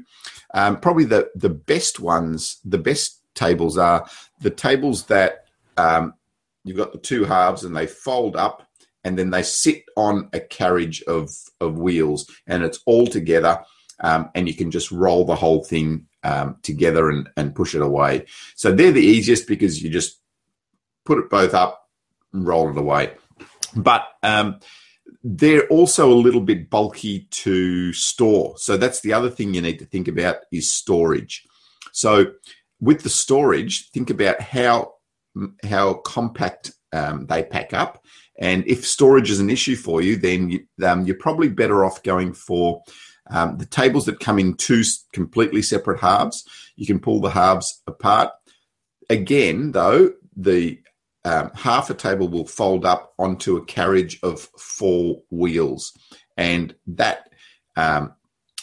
um, 0.55 0.79
probably 0.79 1.07
the 1.07 1.29
the 1.35 1.51
best 1.51 1.99
ones, 1.99 2.61
the 2.65 2.79
best 2.79 3.21
tables 3.35 3.77
are 3.77 4.09
the 4.41 4.51
tables 4.51 5.07
that 5.07 5.47
um, 5.77 6.15
you've 6.65 6.77
got 6.77 6.93
the 6.93 6.99
two 6.99 7.25
halves 7.25 7.65
and 7.65 7.77
they 7.77 7.89
fold 7.89 8.37
up 8.37 8.69
and 9.03 9.19
then 9.19 9.31
they 9.31 9.43
sit 9.43 9.85
on 9.97 10.29
a 10.33 10.41
carriage 10.41 11.03
of, 11.03 11.31
of 11.61 11.79
wheels 11.79 12.31
and 12.47 12.63
it's 12.65 12.81
all 12.87 13.07
together 13.07 13.63
um, 14.01 14.31
and 14.35 14.49
you 14.49 14.55
can 14.55 14.71
just 14.71 14.91
roll 14.91 15.25
the 15.25 15.35
whole 15.35 15.63
thing 15.63 16.07
um, 16.27 16.57
together 16.63 17.09
and, 17.09 17.29
and 17.37 17.55
push 17.55 17.75
it 17.75 17.83
away. 17.83 18.27
So 18.57 18.73
they're 18.73 18.93
the 18.93 19.01
easiest 19.01 19.47
because 19.47 19.83
you 19.83 19.91
just 19.91 20.21
put 21.05 21.19
it 21.19 21.31
both 21.31 21.55
up 21.55 21.89
and 22.33 22.47
roll 22.47 22.69
it 22.71 22.77
away. 22.77 23.13
But 23.77 24.03
um, 24.23 24.59
they're 25.23 25.69
also 25.69 26.13
a 26.13 26.15
little 26.15 26.41
bit 26.41 26.69
bulky 26.69 27.29
to 27.31 27.93
store. 27.93 28.55
So 28.59 28.77
that's 28.77 29.01
the 29.01 29.13
other 29.13 29.31
thing 29.31 29.55
you 29.55 29.63
need 29.63 29.79
to 29.79 29.85
think 29.85 30.09
about 30.09 30.37
is 30.53 30.73
storage. 30.73 31.45
So 31.93 32.33
with 32.81 33.03
the 33.03 33.09
storage, 33.09 33.91
think 33.91 34.11
about 34.11 34.41
how 34.41 34.95
how 35.63 35.95
compact 35.95 36.73
um, 36.93 37.27
they 37.27 37.43
pack 37.45 37.73
up. 37.73 38.03
And 38.39 38.67
if 38.67 38.87
storage 38.87 39.31
is 39.31 39.41
an 39.41 39.51
issue 39.51 39.77
for 39.77 40.03
you, 40.03 40.17
then 40.17 40.51
you, 40.51 40.67
um, 40.85 41.07
you're 41.07 41.17
probably 41.17 41.49
better 41.49 41.85
off 41.85 42.03
going 42.03 42.33
for 42.33 42.83
um, 43.29 43.59
the 43.59 43.67
tables 43.67 44.07
that 44.07 44.21
come 44.21 44.39
in 44.39 44.55
two 44.55 44.83
completely 45.13 45.63
separate 45.63 46.01
halves. 46.01 46.45
You 46.77 46.87
can 46.87 47.01
pull 47.01 47.21
the 47.21 47.31
halves 47.31 47.83
apart. 47.87 48.31
Again, 49.11 49.73
though, 49.73 50.13
the 50.37 50.81
um, 51.25 51.51
half 51.55 51.91
a 51.91 51.95
table 51.95 52.29
will 52.29 52.47
fold 52.47 52.85
up 52.85 53.15
onto 53.19 53.57
a 53.57 53.65
carriage 53.65 54.19
of 54.23 54.49
four 54.59 55.23
wheels, 55.31 55.93
and 56.37 56.75
that 56.87 57.31
um, 57.77 58.15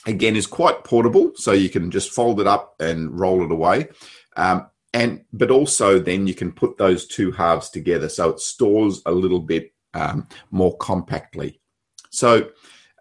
again 0.05 0.36
is 0.36 0.48
quite 0.48 0.84
portable. 0.84 1.32
So 1.36 1.51
you 1.51 1.70
can 1.70 1.91
just 1.91 2.12
fold 2.12 2.39
it 2.39 2.47
up 2.47 2.76
and 2.80 3.19
roll 3.19 3.43
it 3.43 3.52
away. 3.52 3.89
Um, 4.36 4.67
and 4.93 5.26
but 5.34 5.52
also 5.52 5.99
then 5.99 6.28
you 6.28 6.34
can 6.34 6.52
put 6.52 6.78
those 6.78 7.08
two 7.08 7.32
halves 7.32 7.69
together 7.69 8.08
so 8.08 8.30
it 8.30 8.39
stores 8.39 9.02
a 9.06 9.12
little 9.12 9.39
bit 9.39 9.73
um, 9.93 10.28
more 10.52 10.78
compactly 10.78 11.60
so 12.12 12.49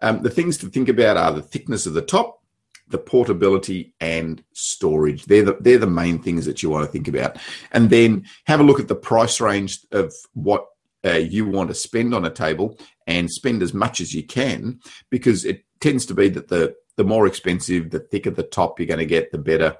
um, 0.03 0.21
the 0.21 0.29
things 0.29 0.57
to 0.57 0.69
think 0.69 0.89
about 0.89 1.17
are 1.17 1.31
the 1.31 1.41
thickness 1.41 1.85
of 1.85 1.93
the 1.93 2.01
top 2.01 2.41
the 2.89 2.97
portability 2.97 3.93
and 3.99 4.43
storage 4.53 5.25
they're 5.25 5.43
the, 5.43 5.57
they're 5.61 5.77
the 5.79 5.87
main 5.87 6.21
things 6.21 6.45
that 6.45 6.61
you 6.61 6.69
want 6.69 6.85
to 6.85 6.91
think 6.91 7.07
about 7.07 7.37
and 7.71 7.89
then 7.89 8.25
have 8.43 8.59
a 8.59 8.63
look 8.63 8.79
at 8.79 8.87
the 8.87 8.95
price 8.95 9.41
range 9.41 9.79
of 9.91 10.13
what 10.33 10.67
uh, 11.05 11.11
you 11.11 11.47
want 11.47 11.69
to 11.69 11.73
spend 11.73 12.13
on 12.13 12.25
a 12.25 12.29
table 12.29 12.77
and 13.07 13.31
spend 13.31 13.63
as 13.63 13.73
much 13.73 13.99
as 13.99 14.13
you 14.13 14.23
can 14.23 14.79
because 15.09 15.43
it 15.43 15.63
tends 15.79 16.05
to 16.05 16.13
be 16.13 16.29
that 16.29 16.49
the 16.49 16.75
the 16.95 17.03
more 17.03 17.25
expensive 17.25 17.89
the 17.89 17.99
thicker 17.99 18.29
the 18.29 18.43
top 18.43 18.79
you're 18.79 18.87
going 18.87 18.99
to 18.99 19.05
get 19.05 19.31
the 19.31 19.37
better 19.37 19.75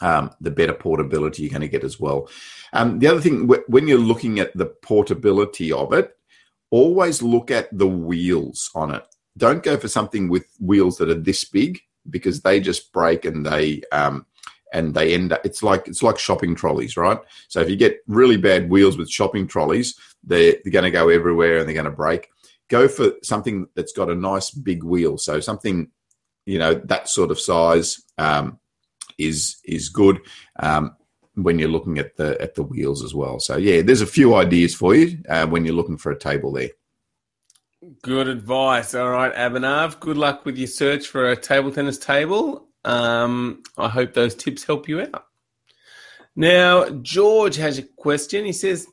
um, 0.00 0.30
the 0.40 0.50
better 0.50 0.74
portability 0.74 1.42
you're 1.42 1.50
going 1.50 1.62
to 1.62 1.68
get 1.68 1.84
as 1.84 1.98
well. 1.98 2.28
Um, 2.72 2.98
the 2.98 3.06
other 3.06 3.20
thing, 3.20 3.48
when 3.48 3.88
you're 3.88 3.98
looking 3.98 4.38
at 4.38 4.56
the 4.56 4.66
portability 4.66 5.72
of 5.72 5.92
it, 5.92 6.14
always 6.70 7.22
look 7.22 7.50
at 7.50 7.76
the 7.76 7.86
wheels 7.86 8.70
on 8.74 8.94
it. 8.94 9.06
Don't 9.36 9.62
go 9.62 9.76
for 9.76 9.88
something 9.88 10.28
with 10.28 10.46
wheels 10.60 10.98
that 10.98 11.10
are 11.10 11.14
this 11.14 11.44
big 11.44 11.80
because 12.08 12.40
they 12.40 12.60
just 12.60 12.92
break 12.92 13.24
and 13.24 13.44
they 13.44 13.82
um, 13.92 14.26
and 14.72 14.94
they 14.94 15.14
end 15.14 15.32
up. 15.32 15.44
It's 15.44 15.62
like 15.62 15.88
it's 15.88 16.02
like 16.02 16.18
shopping 16.18 16.54
trolleys, 16.54 16.96
right? 16.96 17.18
So 17.48 17.60
if 17.60 17.68
you 17.68 17.76
get 17.76 18.00
really 18.06 18.36
bad 18.36 18.70
wheels 18.70 18.96
with 18.96 19.10
shopping 19.10 19.46
trolleys, 19.46 19.98
they're, 20.24 20.54
they're 20.62 20.72
going 20.72 20.84
to 20.84 20.90
go 20.90 21.08
everywhere 21.08 21.58
and 21.58 21.66
they're 21.66 21.74
going 21.74 21.84
to 21.84 21.90
break. 21.90 22.28
Go 22.68 22.88
for 22.88 23.12
something 23.22 23.68
that's 23.74 23.92
got 23.92 24.10
a 24.10 24.14
nice 24.14 24.50
big 24.50 24.82
wheel. 24.82 25.18
So 25.18 25.38
something, 25.40 25.90
you 26.46 26.58
know, 26.58 26.74
that 26.74 27.08
sort 27.08 27.30
of 27.30 27.38
size. 27.38 28.02
Um, 28.18 28.58
is 29.18 29.56
is 29.64 29.88
good 29.88 30.20
um, 30.60 30.96
when 31.34 31.58
you're 31.58 31.68
looking 31.68 31.98
at 31.98 32.16
the 32.16 32.40
at 32.40 32.54
the 32.54 32.62
wheels 32.62 33.02
as 33.02 33.14
well. 33.14 33.40
So 33.40 33.56
yeah, 33.56 33.82
there's 33.82 34.00
a 34.00 34.06
few 34.06 34.34
ideas 34.34 34.74
for 34.74 34.94
you 34.94 35.18
uh, 35.28 35.46
when 35.46 35.64
you're 35.64 35.74
looking 35.74 35.98
for 35.98 36.12
a 36.12 36.18
table 36.18 36.52
there. 36.52 36.70
Good 38.02 38.26
advice. 38.26 38.94
All 38.94 39.10
right, 39.10 39.32
Abhinav. 39.34 40.00
Good 40.00 40.16
luck 40.16 40.44
with 40.44 40.56
your 40.58 40.66
search 40.66 41.06
for 41.06 41.30
a 41.30 41.36
table 41.36 41.70
tennis 41.70 41.98
table. 41.98 42.66
Um, 42.84 43.62
I 43.78 43.88
hope 43.88 44.12
those 44.12 44.34
tips 44.34 44.64
help 44.64 44.88
you 44.88 45.02
out. 45.02 45.26
Now, 46.34 46.88
George 46.88 47.56
has 47.56 47.78
a 47.78 47.82
question. 47.82 48.44
He 48.44 48.52
says, 48.52 48.88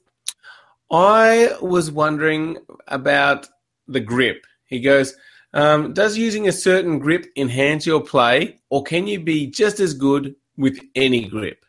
I 0.91 1.55
was 1.59 1.89
wondering 1.89 2.57
about 2.87 3.47
the 3.87 3.99
grip. 3.99 4.45
He 4.65 4.79
goes, 4.79 5.15
um, 5.53 5.93
does 5.93 6.17
using 6.17 6.47
a 6.47 6.51
certain 6.51 6.99
grip 6.99 7.25
enhance 7.35 7.85
your 7.87 8.01
play, 8.01 8.59
or 8.69 8.83
can 8.83 9.07
you 9.07 9.19
be 9.19 9.47
just 9.47 9.79
as 9.79 9.93
good 9.93 10.35
with 10.55 10.79
any 10.93 11.27
grip? 11.27 11.65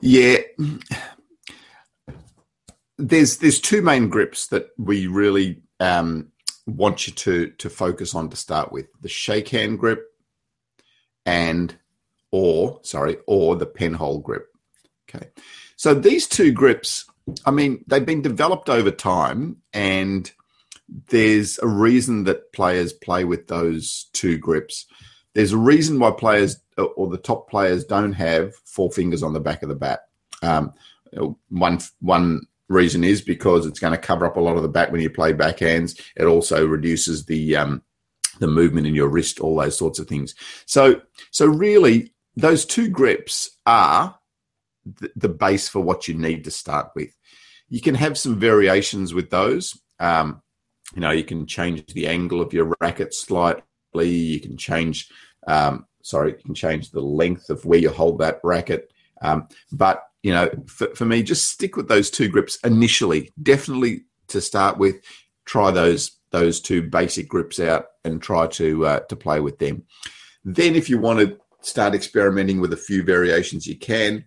Yeah, 0.00 0.38
there's 2.98 3.38
there's 3.38 3.60
two 3.60 3.82
main 3.82 4.08
grips 4.08 4.48
that 4.48 4.68
we 4.78 5.06
really 5.06 5.62
um, 5.80 6.28
want 6.66 7.06
you 7.06 7.12
to 7.14 7.50
to 7.50 7.70
focus 7.70 8.14
on 8.14 8.28
to 8.30 8.36
start 8.36 8.72
with: 8.72 8.86
the 9.00 9.08
shake 9.08 9.48
hand 9.48 9.78
grip 9.78 10.04
and 11.26 11.76
or 12.30 12.80
sorry, 12.82 13.16
or 13.26 13.56
the 13.56 13.66
penhold 13.66 14.22
grip. 14.22 14.46
Okay, 15.08 15.28
so 15.76 15.94
these 15.94 16.26
two 16.26 16.52
grips, 16.52 17.04
I 17.44 17.50
mean, 17.50 17.84
they've 17.86 18.04
been 18.04 18.22
developed 18.22 18.68
over 18.68 18.90
time 18.90 19.58
and 19.72 20.30
there's 21.08 21.58
a 21.58 21.66
reason 21.66 22.24
that 22.24 22.52
players 22.52 22.92
play 22.92 23.24
with 23.24 23.48
those 23.48 24.08
two 24.12 24.38
grips. 24.38 24.86
There's 25.34 25.52
a 25.52 25.58
reason 25.58 25.98
why 25.98 26.10
players 26.12 26.56
or 26.76 27.08
the 27.08 27.18
top 27.18 27.48
players 27.48 27.84
don't 27.84 28.12
have 28.12 28.54
four 28.64 28.90
fingers 28.90 29.22
on 29.22 29.32
the 29.32 29.40
back 29.40 29.62
of 29.62 29.68
the 29.68 29.74
bat. 29.74 30.00
Um, 30.42 30.72
one 31.48 31.78
one 32.00 32.42
reason 32.68 33.04
is 33.04 33.20
because 33.20 33.66
it's 33.66 33.80
going 33.80 33.92
to 33.92 33.98
cover 33.98 34.26
up 34.26 34.36
a 34.36 34.40
lot 34.40 34.56
of 34.56 34.62
the 34.62 34.68
back 34.68 34.90
when 34.90 35.00
you 35.00 35.10
play 35.10 35.32
backhands. 35.32 36.00
It 36.16 36.24
also 36.24 36.66
reduces 36.66 37.26
the 37.26 37.56
um, 37.56 37.82
the 38.40 38.46
movement 38.46 38.86
in 38.86 38.94
your 38.94 39.08
wrist, 39.08 39.40
all 39.40 39.56
those 39.56 39.78
sorts 39.78 39.98
of 39.98 40.08
things. 40.08 40.34
So 40.66 41.00
so 41.30 41.46
really, 41.46 42.12
those 42.36 42.64
two 42.64 42.88
grips 42.88 43.58
are 43.66 44.18
the, 44.84 45.10
the 45.16 45.28
base 45.28 45.68
for 45.68 45.80
what 45.80 46.08
you 46.08 46.14
need 46.14 46.44
to 46.44 46.50
start 46.50 46.90
with. 46.94 47.14
You 47.68 47.80
can 47.80 47.94
have 47.94 48.18
some 48.18 48.38
variations 48.38 49.14
with 49.14 49.30
those. 49.30 49.78
Um, 49.98 50.42
you 50.94 51.00
know, 51.00 51.10
you 51.10 51.24
can 51.24 51.46
change 51.46 51.86
the 51.86 52.06
angle 52.06 52.40
of 52.40 52.52
your 52.52 52.74
racket 52.80 53.14
slightly. 53.14 53.64
You 54.08 54.40
can 54.40 54.56
change, 54.56 55.10
um, 55.46 55.86
sorry, 56.02 56.32
you 56.32 56.44
can 56.44 56.54
change 56.54 56.90
the 56.90 57.00
length 57.00 57.50
of 57.50 57.64
where 57.64 57.78
you 57.78 57.90
hold 57.90 58.18
that 58.18 58.40
racket. 58.44 58.92
Um, 59.22 59.48
but 59.72 60.02
you 60.22 60.32
know, 60.32 60.50
for, 60.66 60.94
for 60.94 61.04
me, 61.04 61.22
just 61.22 61.50
stick 61.50 61.76
with 61.76 61.88
those 61.88 62.10
two 62.10 62.28
grips 62.28 62.58
initially. 62.64 63.30
Definitely 63.42 64.04
to 64.28 64.40
start 64.40 64.78
with, 64.78 64.96
try 65.44 65.70
those 65.70 66.12
those 66.30 66.60
two 66.60 66.82
basic 66.82 67.28
grips 67.28 67.60
out 67.60 67.86
and 68.04 68.20
try 68.20 68.46
to 68.48 68.86
uh, 68.86 69.00
to 69.00 69.16
play 69.16 69.40
with 69.40 69.58
them. 69.58 69.84
Then, 70.44 70.74
if 70.74 70.88
you 70.88 70.98
want 70.98 71.20
to 71.20 71.38
start 71.60 71.94
experimenting 71.94 72.60
with 72.60 72.72
a 72.72 72.78
few 72.78 73.02
variations, 73.02 73.66
you 73.66 73.76
can. 73.76 74.24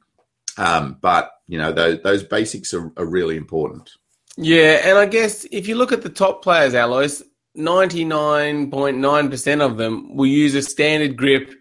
Um, 0.57 0.97
but 1.01 1.31
you 1.47 1.57
know, 1.57 1.71
those, 1.71 2.01
those 2.01 2.23
basics 2.23 2.73
are, 2.73 2.91
are 2.97 3.05
really 3.05 3.37
important. 3.37 3.91
Yeah, 4.37 4.81
and 4.83 4.97
I 4.97 5.05
guess 5.07 5.45
if 5.51 5.67
you 5.67 5.75
look 5.75 5.91
at 5.91 6.03
the 6.03 6.09
top 6.09 6.43
players, 6.43 6.73
Alois, 6.73 7.23
99.9% 7.57 9.61
of 9.61 9.77
them 9.77 10.15
will 10.15 10.27
use 10.27 10.53
a 10.53 10.61
standard 10.61 11.17
grip, 11.17 11.51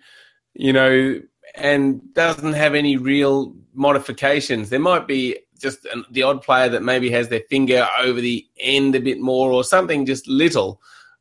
you 0.53 0.75
know, 0.75 1.23
and 1.57 2.15
doesn't 2.15 2.53
have 2.53 2.75
any 2.75 2.97
real 2.97 3.55
modifications. 3.75 4.69
There 4.69 4.79
might 4.81 5.07
be 5.07 5.39
just 5.59 5.85
an, 5.87 6.05
the 6.11 6.23
odd 6.23 6.43
player 6.43 6.69
that 6.69 6.83
maybe 6.83 7.11
has 7.11 7.29
their 7.29 7.41
finger 7.49 7.89
over 8.01 8.21
the 8.21 8.47
end 8.59 8.95
a 8.95 9.01
bit 9.01 9.21
more 9.21 9.51
or 9.51 9.65
something 9.65 10.07
just 10.07 10.29
little. 10.29 10.81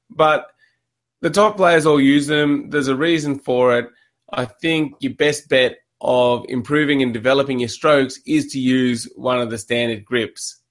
But 0.09 0.47
the 1.21 1.29
top 1.29 1.57
players 1.57 1.85
all 1.85 1.99
use 1.99 2.27
them. 2.27 2.69
There's 2.69 2.87
a 2.87 2.95
reason 2.95 3.39
for 3.39 3.77
it. 3.77 3.89
I 4.31 4.45
think 4.45 4.95
your 4.99 5.13
best 5.13 5.49
bet 5.49 5.77
of 6.01 6.45
improving 6.49 7.01
and 7.01 7.13
developing 7.13 7.59
your 7.59 7.69
strokes 7.69 8.19
is 8.27 8.47
to 8.47 8.59
use 8.59 9.09
one 9.15 9.39
of 9.39 9.49
the 9.49 9.57
standard 9.57 10.05
grips. 10.05 10.61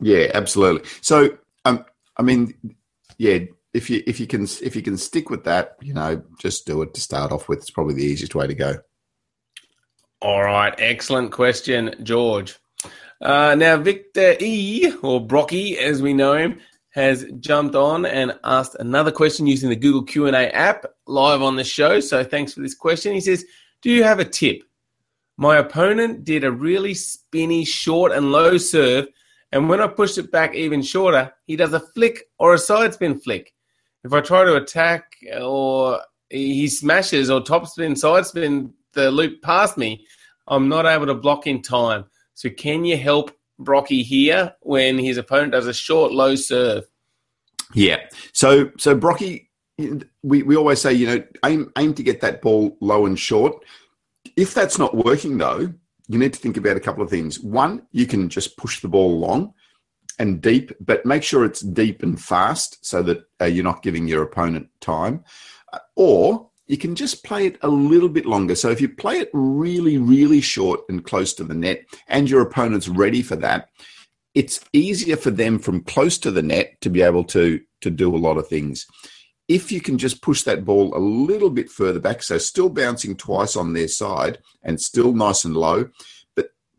Yeah, 0.00 0.30
absolutely. 0.34 0.88
So, 1.00 1.38
um, 1.64 1.84
I 2.16 2.22
mean, 2.22 2.54
yeah, 3.18 3.38
if 3.74 3.90
you 3.90 4.02
if 4.06 4.20
you 4.20 4.26
can 4.26 4.44
if 4.62 4.74
you 4.74 4.82
can 4.82 4.96
stick 4.96 5.28
with 5.28 5.44
that, 5.44 5.76
you 5.82 5.92
know, 5.92 6.22
just 6.38 6.66
do 6.66 6.82
it 6.82 6.94
to 6.94 7.00
start 7.00 7.32
off 7.32 7.48
with. 7.48 7.58
It's 7.58 7.70
probably 7.70 7.94
the 7.94 8.04
easiest 8.04 8.34
way 8.34 8.46
to 8.46 8.54
go. 8.54 8.76
All 10.22 10.42
right, 10.42 10.74
excellent 10.78 11.32
question, 11.32 11.94
George. 12.02 12.56
Uh, 13.20 13.54
now, 13.54 13.76
Victor 13.76 14.36
E, 14.40 14.92
or 15.02 15.24
Brocky, 15.24 15.78
as 15.78 16.00
we 16.00 16.14
know 16.14 16.34
him, 16.34 16.60
has 16.90 17.26
jumped 17.40 17.74
on 17.74 18.06
and 18.06 18.38
asked 18.42 18.76
another 18.78 19.10
question 19.10 19.46
using 19.46 19.68
the 19.68 19.76
Google 19.76 20.02
Q&A 20.02 20.30
app 20.30 20.86
live 21.06 21.42
on 21.42 21.56
the 21.56 21.64
show. 21.64 22.00
So 22.00 22.24
thanks 22.24 22.54
for 22.54 22.60
this 22.60 22.74
question. 22.74 23.12
He 23.12 23.20
says, 23.20 23.44
do 23.82 23.90
you 23.90 24.02
have 24.02 24.18
a 24.18 24.24
tip? 24.24 24.62
My 25.36 25.58
opponent 25.58 26.24
did 26.24 26.44
a 26.44 26.50
really 26.50 26.94
spinny 26.94 27.64
short 27.64 28.12
and 28.12 28.32
low 28.32 28.56
serve 28.56 29.08
and 29.54 29.68
when 29.68 29.80
I 29.80 29.86
pushed 29.86 30.18
it 30.18 30.32
back 30.32 30.56
even 30.56 30.82
shorter, 30.82 31.32
he 31.46 31.54
does 31.54 31.72
a 31.72 31.78
flick 31.78 32.24
or 32.40 32.54
a 32.54 32.58
side 32.58 32.92
spin 32.92 33.20
flick. 33.20 33.54
If 34.04 34.12
I 34.12 34.20
try 34.20 34.44
to 34.44 34.56
attack 34.56 35.16
or 35.40 36.00
he 36.28 36.68
smashes 36.68 37.30
or 37.30 37.40
top 37.40 37.66
spin, 37.66 37.96
side 37.96 38.26
spin 38.26 38.72
the 38.92 39.10
loop 39.10 39.42
past 39.42 39.78
me, 39.78 40.06
I'm 40.46 40.68
not 40.68 40.86
able 40.86 41.06
to 41.06 41.14
block 41.14 41.46
in 41.46 41.62
time. 41.62 42.04
So 42.34 42.50
can 42.50 42.84
you 42.84 42.96
help 42.96 43.32
Brocky 43.58 44.02
here 44.02 44.54
when 44.60 44.98
his 44.98 45.16
opponent 45.16 45.52
does 45.52 45.66
a 45.66 45.72
short, 45.72 46.12
low 46.12 46.34
serve? 46.34 46.84
Yeah. 47.72 47.98
So 48.32 48.70
so 48.78 48.94
Brocky, 48.94 49.50
we, 49.78 50.42
we 50.42 50.56
always 50.56 50.80
say, 50.80 50.92
you 50.92 51.06
know, 51.06 51.24
aim 51.44 51.72
aim 51.78 51.94
to 51.94 52.02
get 52.02 52.20
that 52.20 52.42
ball 52.42 52.76
low 52.80 53.06
and 53.06 53.18
short. 53.18 53.64
If 54.36 54.52
that's 54.52 54.78
not 54.78 54.96
working 54.96 55.38
though, 55.38 55.72
you 56.08 56.18
need 56.18 56.34
to 56.34 56.38
think 56.38 56.56
about 56.56 56.76
a 56.76 56.80
couple 56.80 57.02
of 57.02 57.08
things. 57.08 57.40
One, 57.40 57.86
you 57.92 58.06
can 58.06 58.28
just 58.28 58.56
push 58.58 58.80
the 58.80 58.88
ball 58.88 59.18
long 59.18 59.54
and 60.18 60.40
deep, 60.40 60.72
but 60.80 61.04
make 61.04 61.22
sure 61.22 61.44
it's 61.44 61.60
deep 61.60 62.02
and 62.02 62.20
fast 62.20 62.84
so 62.84 63.02
that 63.02 63.24
uh, 63.40 63.46
you're 63.46 63.64
not 63.64 63.82
giving 63.82 64.06
your 64.06 64.22
opponent 64.22 64.68
time. 64.80 65.24
Uh, 65.72 65.78
or 65.96 66.50
you 66.66 66.78
can 66.78 66.94
just 66.94 67.24
play 67.24 67.46
it 67.46 67.58
a 67.62 67.68
little 67.68 68.08
bit 68.08 68.26
longer. 68.26 68.54
So 68.54 68.70
if 68.70 68.80
you 68.80 68.88
play 68.88 69.18
it 69.18 69.30
really, 69.32 69.98
really 69.98 70.40
short 70.40 70.80
and 70.88 71.04
close 71.04 71.34
to 71.34 71.44
the 71.44 71.54
net, 71.54 71.84
and 72.08 72.30
your 72.30 72.42
opponent's 72.42 72.88
ready 72.88 73.22
for 73.22 73.36
that, 73.36 73.68
it's 74.34 74.60
easier 74.72 75.16
for 75.16 75.30
them 75.30 75.58
from 75.58 75.82
close 75.84 76.18
to 76.18 76.30
the 76.30 76.42
net 76.42 76.80
to 76.80 76.90
be 76.90 77.02
able 77.02 77.24
to 77.24 77.60
to 77.82 77.90
do 77.90 78.14
a 78.14 78.16
lot 78.16 78.38
of 78.38 78.48
things 78.48 78.86
if 79.48 79.70
you 79.70 79.80
can 79.80 79.98
just 79.98 80.22
push 80.22 80.42
that 80.42 80.64
ball 80.64 80.96
a 80.96 80.98
little 80.98 81.50
bit 81.50 81.70
further 81.70 82.00
back, 82.00 82.22
so 82.22 82.38
still 82.38 82.68
bouncing 82.68 83.16
twice 83.16 83.56
on 83.56 83.72
their 83.72 83.88
side 83.88 84.38
and 84.62 84.80
still 84.80 85.12
nice 85.12 85.44
and 85.44 85.56
low, 85.56 85.90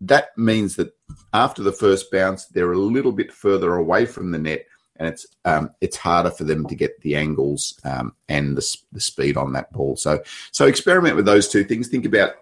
that 0.01 0.37
means 0.37 0.75
that 0.75 0.95
after 1.33 1.63
the 1.63 1.71
first 1.71 2.11
bounce, 2.11 2.45
they're 2.45 2.71
a 2.71 2.77
little 2.77 3.11
bit 3.11 3.31
further 3.31 3.75
away 3.75 4.05
from 4.05 4.31
the 4.31 4.39
net, 4.39 4.65
and 4.97 5.07
it's 5.07 5.25
um, 5.45 5.71
it's 5.81 5.97
harder 5.97 6.31
for 6.31 6.43
them 6.43 6.67
to 6.67 6.75
get 6.75 6.99
the 7.01 7.15
angles 7.15 7.79
um, 7.83 8.13
and 8.29 8.57
the, 8.57 8.77
the 8.91 9.01
speed 9.01 9.37
on 9.37 9.53
that 9.53 9.71
ball. 9.71 9.95
So 9.95 10.21
so 10.51 10.65
experiment 10.65 11.15
with 11.15 11.25
those 11.25 11.47
two 11.47 11.63
things. 11.63 11.87
Think 11.87 12.05
about 12.05 12.35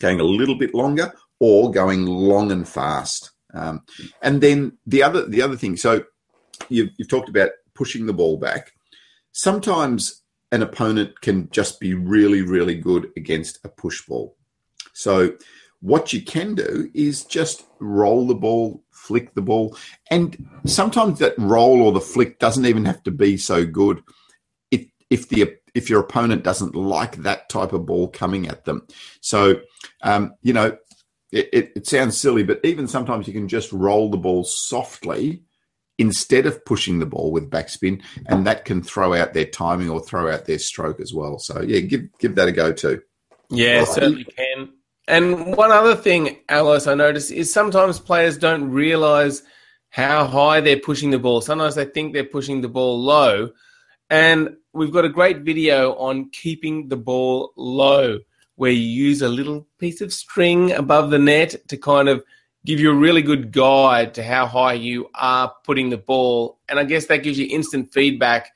going 0.00 0.20
a 0.20 0.24
little 0.24 0.56
bit 0.56 0.74
longer 0.74 1.14
or 1.38 1.70
going 1.70 2.06
long 2.06 2.52
and 2.52 2.68
fast. 2.68 3.30
Um, 3.52 3.82
and 4.22 4.40
then 4.40 4.78
the 4.86 5.02
other 5.02 5.26
the 5.26 5.42
other 5.42 5.56
thing. 5.56 5.76
So 5.76 6.04
you've, 6.68 6.90
you've 6.96 7.08
talked 7.08 7.28
about 7.28 7.50
pushing 7.74 8.06
the 8.06 8.12
ball 8.12 8.36
back 8.36 8.72
sometimes 9.34 10.22
an 10.52 10.62
opponent 10.62 11.20
can 11.20 11.50
just 11.50 11.80
be 11.80 11.92
really, 11.92 12.40
really 12.40 12.76
good 12.76 13.10
against 13.16 13.58
a 13.64 13.68
push 13.68 14.06
ball. 14.06 14.36
So, 14.94 15.36
what 15.84 16.14
you 16.14 16.22
can 16.22 16.54
do 16.54 16.90
is 16.94 17.26
just 17.26 17.62
roll 17.78 18.26
the 18.26 18.34
ball, 18.34 18.82
flick 18.90 19.34
the 19.34 19.42
ball, 19.42 19.76
and 20.10 20.48
sometimes 20.64 21.18
that 21.18 21.34
roll 21.36 21.82
or 21.82 21.92
the 21.92 22.00
flick 22.00 22.38
doesn't 22.38 22.64
even 22.64 22.86
have 22.86 23.02
to 23.02 23.10
be 23.10 23.36
so 23.36 23.66
good. 23.66 24.02
If 24.70 24.86
if 25.10 25.28
the 25.28 25.56
if 25.74 25.90
your 25.90 26.00
opponent 26.00 26.42
doesn't 26.42 26.74
like 26.74 27.16
that 27.16 27.50
type 27.50 27.74
of 27.74 27.84
ball 27.84 28.08
coming 28.08 28.48
at 28.48 28.64
them, 28.64 28.86
so 29.20 29.60
um, 30.02 30.32
you 30.40 30.54
know 30.54 30.78
it, 31.30 31.50
it, 31.52 31.72
it 31.76 31.86
sounds 31.86 32.16
silly, 32.16 32.44
but 32.44 32.60
even 32.64 32.88
sometimes 32.88 33.26
you 33.26 33.34
can 33.34 33.46
just 33.46 33.70
roll 33.70 34.10
the 34.10 34.16
ball 34.16 34.42
softly 34.42 35.42
instead 35.98 36.46
of 36.46 36.64
pushing 36.64 36.98
the 36.98 37.06
ball 37.06 37.30
with 37.30 37.50
backspin, 37.50 38.02
and 38.24 38.46
that 38.46 38.64
can 38.64 38.82
throw 38.82 39.12
out 39.12 39.34
their 39.34 39.44
timing 39.44 39.90
or 39.90 40.00
throw 40.00 40.32
out 40.32 40.46
their 40.46 40.58
stroke 40.58 40.98
as 40.98 41.12
well. 41.12 41.38
So 41.38 41.60
yeah, 41.60 41.80
give 41.80 42.08
give 42.18 42.36
that 42.36 42.48
a 42.48 42.52
go 42.52 42.72
too. 42.72 43.02
Yeah, 43.50 43.82
well, 43.82 43.92
certainly 43.92 44.24
can. 44.24 44.70
And 45.06 45.54
one 45.56 45.70
other 45.70 45.94
thing, 45.94 46.38
Alice, 46.48 46.86
I 46.86 46.94
noticed 46.94 47.30
is 47.30 47.52
sometimes 47.52 47.98
players 47.98 48.38
don't 48.38 48.70
realize 48.70 49.42
how 49.90 50.26
high 50.26 50.60
they're 50.60 50.78
pushing 50.78 51.10
the 51.10 51.18
ball. 51.18 51.40
Sometimes 51.40 51.74
they 51.74 51.84
think 51.84 52.12
they're 52.12 52.24
pushing 52.24 52.60
the 52.60 52.68
ball 52.68 53.00
low. 53.00 53.50
And 54.10 54.56
we've 54.72 54.92
got 54.92 55.04
a 55.04 55.10
great 55.10 55.40
video 55.40 55.94
on 55.96 56.30
keeping 56.30 56.88
the 56.88 56.96
ball 56.96 57.52
low, 57.56 58.20
where 58.56 58.70
you 58.70 58.80
use 58.80 59.22
a 59.22 59.28
little 59.28 59.66
piece 59.78 60.00
of 60.00 60.12
string 60.12 60.72
above 60.72 61.10
the 61.10 61.18
net 61.18 61.54
to 61.68 61.76
kind 61.76 62.08
of 62.08 62.24
give 62.64 62.80
you 62.80 62.90
a 62.90 62.94
really 62.94 63.22
good 63.22 63.52
guide 63.52 64.14
to 64.14 64.22
how 64.22 64.46
high 64.46 64.72
you 64.72 65.08
are 65.14 65.52
putting 65.64 65.90
the 65.90 65.98
ball. 65.98 66.58
And 66.68 66.78
I 66.78 66.84
guess 66.84 67.06
that 67.06 67.22
gives 67.22 67.38
you 67.38 67.46
instant 67.50 67.92
feedback 67.92 68.52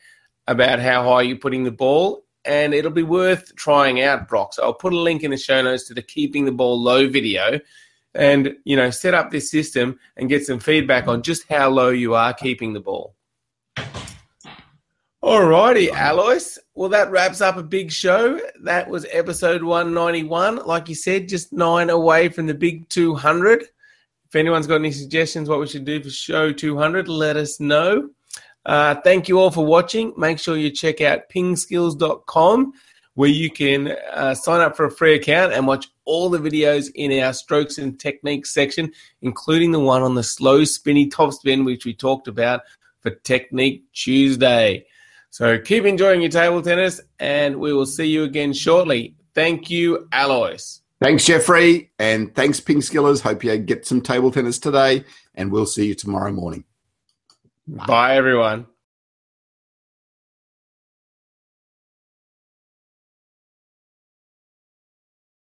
about 0.46 0.78
how 0.78 1.04
high 1.04 1.22
you're 1.22 1.37
putting 1.37 1.64
the 1.64 1.70
ball. 1.70 2.24
And 2.44 2.72
it'll 2.72 2.90
be 2.90 3.03
worth 3.03 3.55
trying 3.57 4.01
out, 4.01 4.29
Brock. 4.29 4.55
So 4.55 4.62
I'll 4.62 4.74
put 4.74 4.92
a 4.92 4.98
link 4.98 5.22
in 5.22 5.31
the 5.31 5.37
show 5.37 5.61
notes 5.61 5.87
to 5.88 5.94
the 5.94 6.03
keeping 6.03 6.44
the 6.44 6.53
ball 6.53 6.81
low 6.81 7.09
video 7.09 7.61
and, 8.14 8.55
you 8.64 8.77
know, 8.77 8.90
set 8.90 9.14
up 9.14 9.31
this 9.31 9.51
system 9.51 9.98
and 10.16 10.29
get 10.29 10.46
some 10.46 10.59
feedback 10.59 11.09
on 11.09 11.22
just 11.22 11.46
how 11.48 11.68
low 11.68 11.90
you 11.90 12.14
are 12.14 12.33
keeping 12.33 12.72
the 12.72 12.81
ball. 12.81 13.14
Alrighty, 15.22 15.90
Alois. 15.92 16.59
Well, 16.74 16.88
that 16.90 17.11
wraps 17.11 17.40
up 17.40 17.57
a 17.57 17.62
big 17.62 17.90
show. 17.90 18.40
That 18.62 18.88
was 18.88 19.05
episode 19.11 19.64
191. 19.64 20.64
Like 20.64 20.88
you 20.88 20.94
said, 20.94 21.29
just 21.29 21.53
nine 21.53 21.90
away 21.90 22.29
from 22.29 22.46
the 22.46 22.55
big 22.55 22.88
200. 22.88 23.62
If 23.62 24.37
anyone's 24.37 24.66
got 24.66 24.77
any 24.77 24.92
suggestions 24.92 25.48
what 25.48 25.59
we 25.59 25.66
should 25.66 25.85
do 25.85 26.03
for 26.03 26.11
show 26.11 26.53
200, 26.53 27.09
let 27.09 27.37
us 27.37 27.59
know. 27.59 28.11
Uh, 28.68 28.94
thank 28.96 29.28
you 29.28 29.40
all 29.40 29.50
for 29.50 29.64
watching. 29.64 30.12
Make 30.18 30.38
sure 30.38 30.57
you 30.57 30.70
check 30.70 31.00
out 31.00 31.31
pingskills.com 31.35 32.74
where 33.14 33.31
you 33.31 33.50
can 33.50 33.96
uh, 34.12 34.35
sign 34.35 34.61
up 34.61 34.76
for 34.76 34.85
a 34.85 34.90
free 34.90 35.14
account 35.16 35.52
and 35.52 35.66
watch 35.66 35.88
all 36.04 36.28
the 36.28 36.38
videos 36.38 36.88
in 36.94 37.18
our 37.20 37.33
strokes 37.33 37.78
and 37.78 37.98
techniques 37.98 38.54
section, 38.54 38.92
including 39.22 39.72
the 39.72 39.81
one 39.81 40.02
on 40.02 40.14
the 40.14 40.22
slow 40.22 40.62
spinny 40.64 41.09
topspin, 41.09 41.64
which 41.64 41.85
we 41.85 41.94
talked 41.94 42.28
about 42.28 42.61
for 43.00 43.11
Technique 43.11 43.83
Tuesday. 43.92 44.85
So 45.31 45.59
keep 45.59 45.85
enjoying 45.85 46.20
your 46.20 46.31
table 46.31 46.62
tennis, 46.62 47.00
and 47.18 47.57
we 47.59 47.72
will 47.72 47.87
see 47.87 48.07
you 48.07 48.22
again 48.22 48.52
shortly. 48.52 49.16
Thank 49.35 49.70
you, 49.70 50.09
Alois. 50.12 50.81
Thanks, 51.00 51.24
Jeffrey. 51.24 51.90
And 51.98 52.35
thanks, 52.35 52.61
Ping 52.61 52.83
Skillers. 52.83 53.22
Hope 53.22 53.42
you 53.42 53.57
get 53.59 53.87
some 53.87 54.00
table 54.00 54.31
tennis 54.31 54.59
today. 54.59 55.04
And 55.35 55.50
we'll 55.50 55.66
see 55.66 55.87
you 55.87 55.94
tomorrow 55.94 56.33
morning. 56.33 56.64
Bye, 57.68 58.16
Bye 58.16 58.16
everyone. 58.16 58.66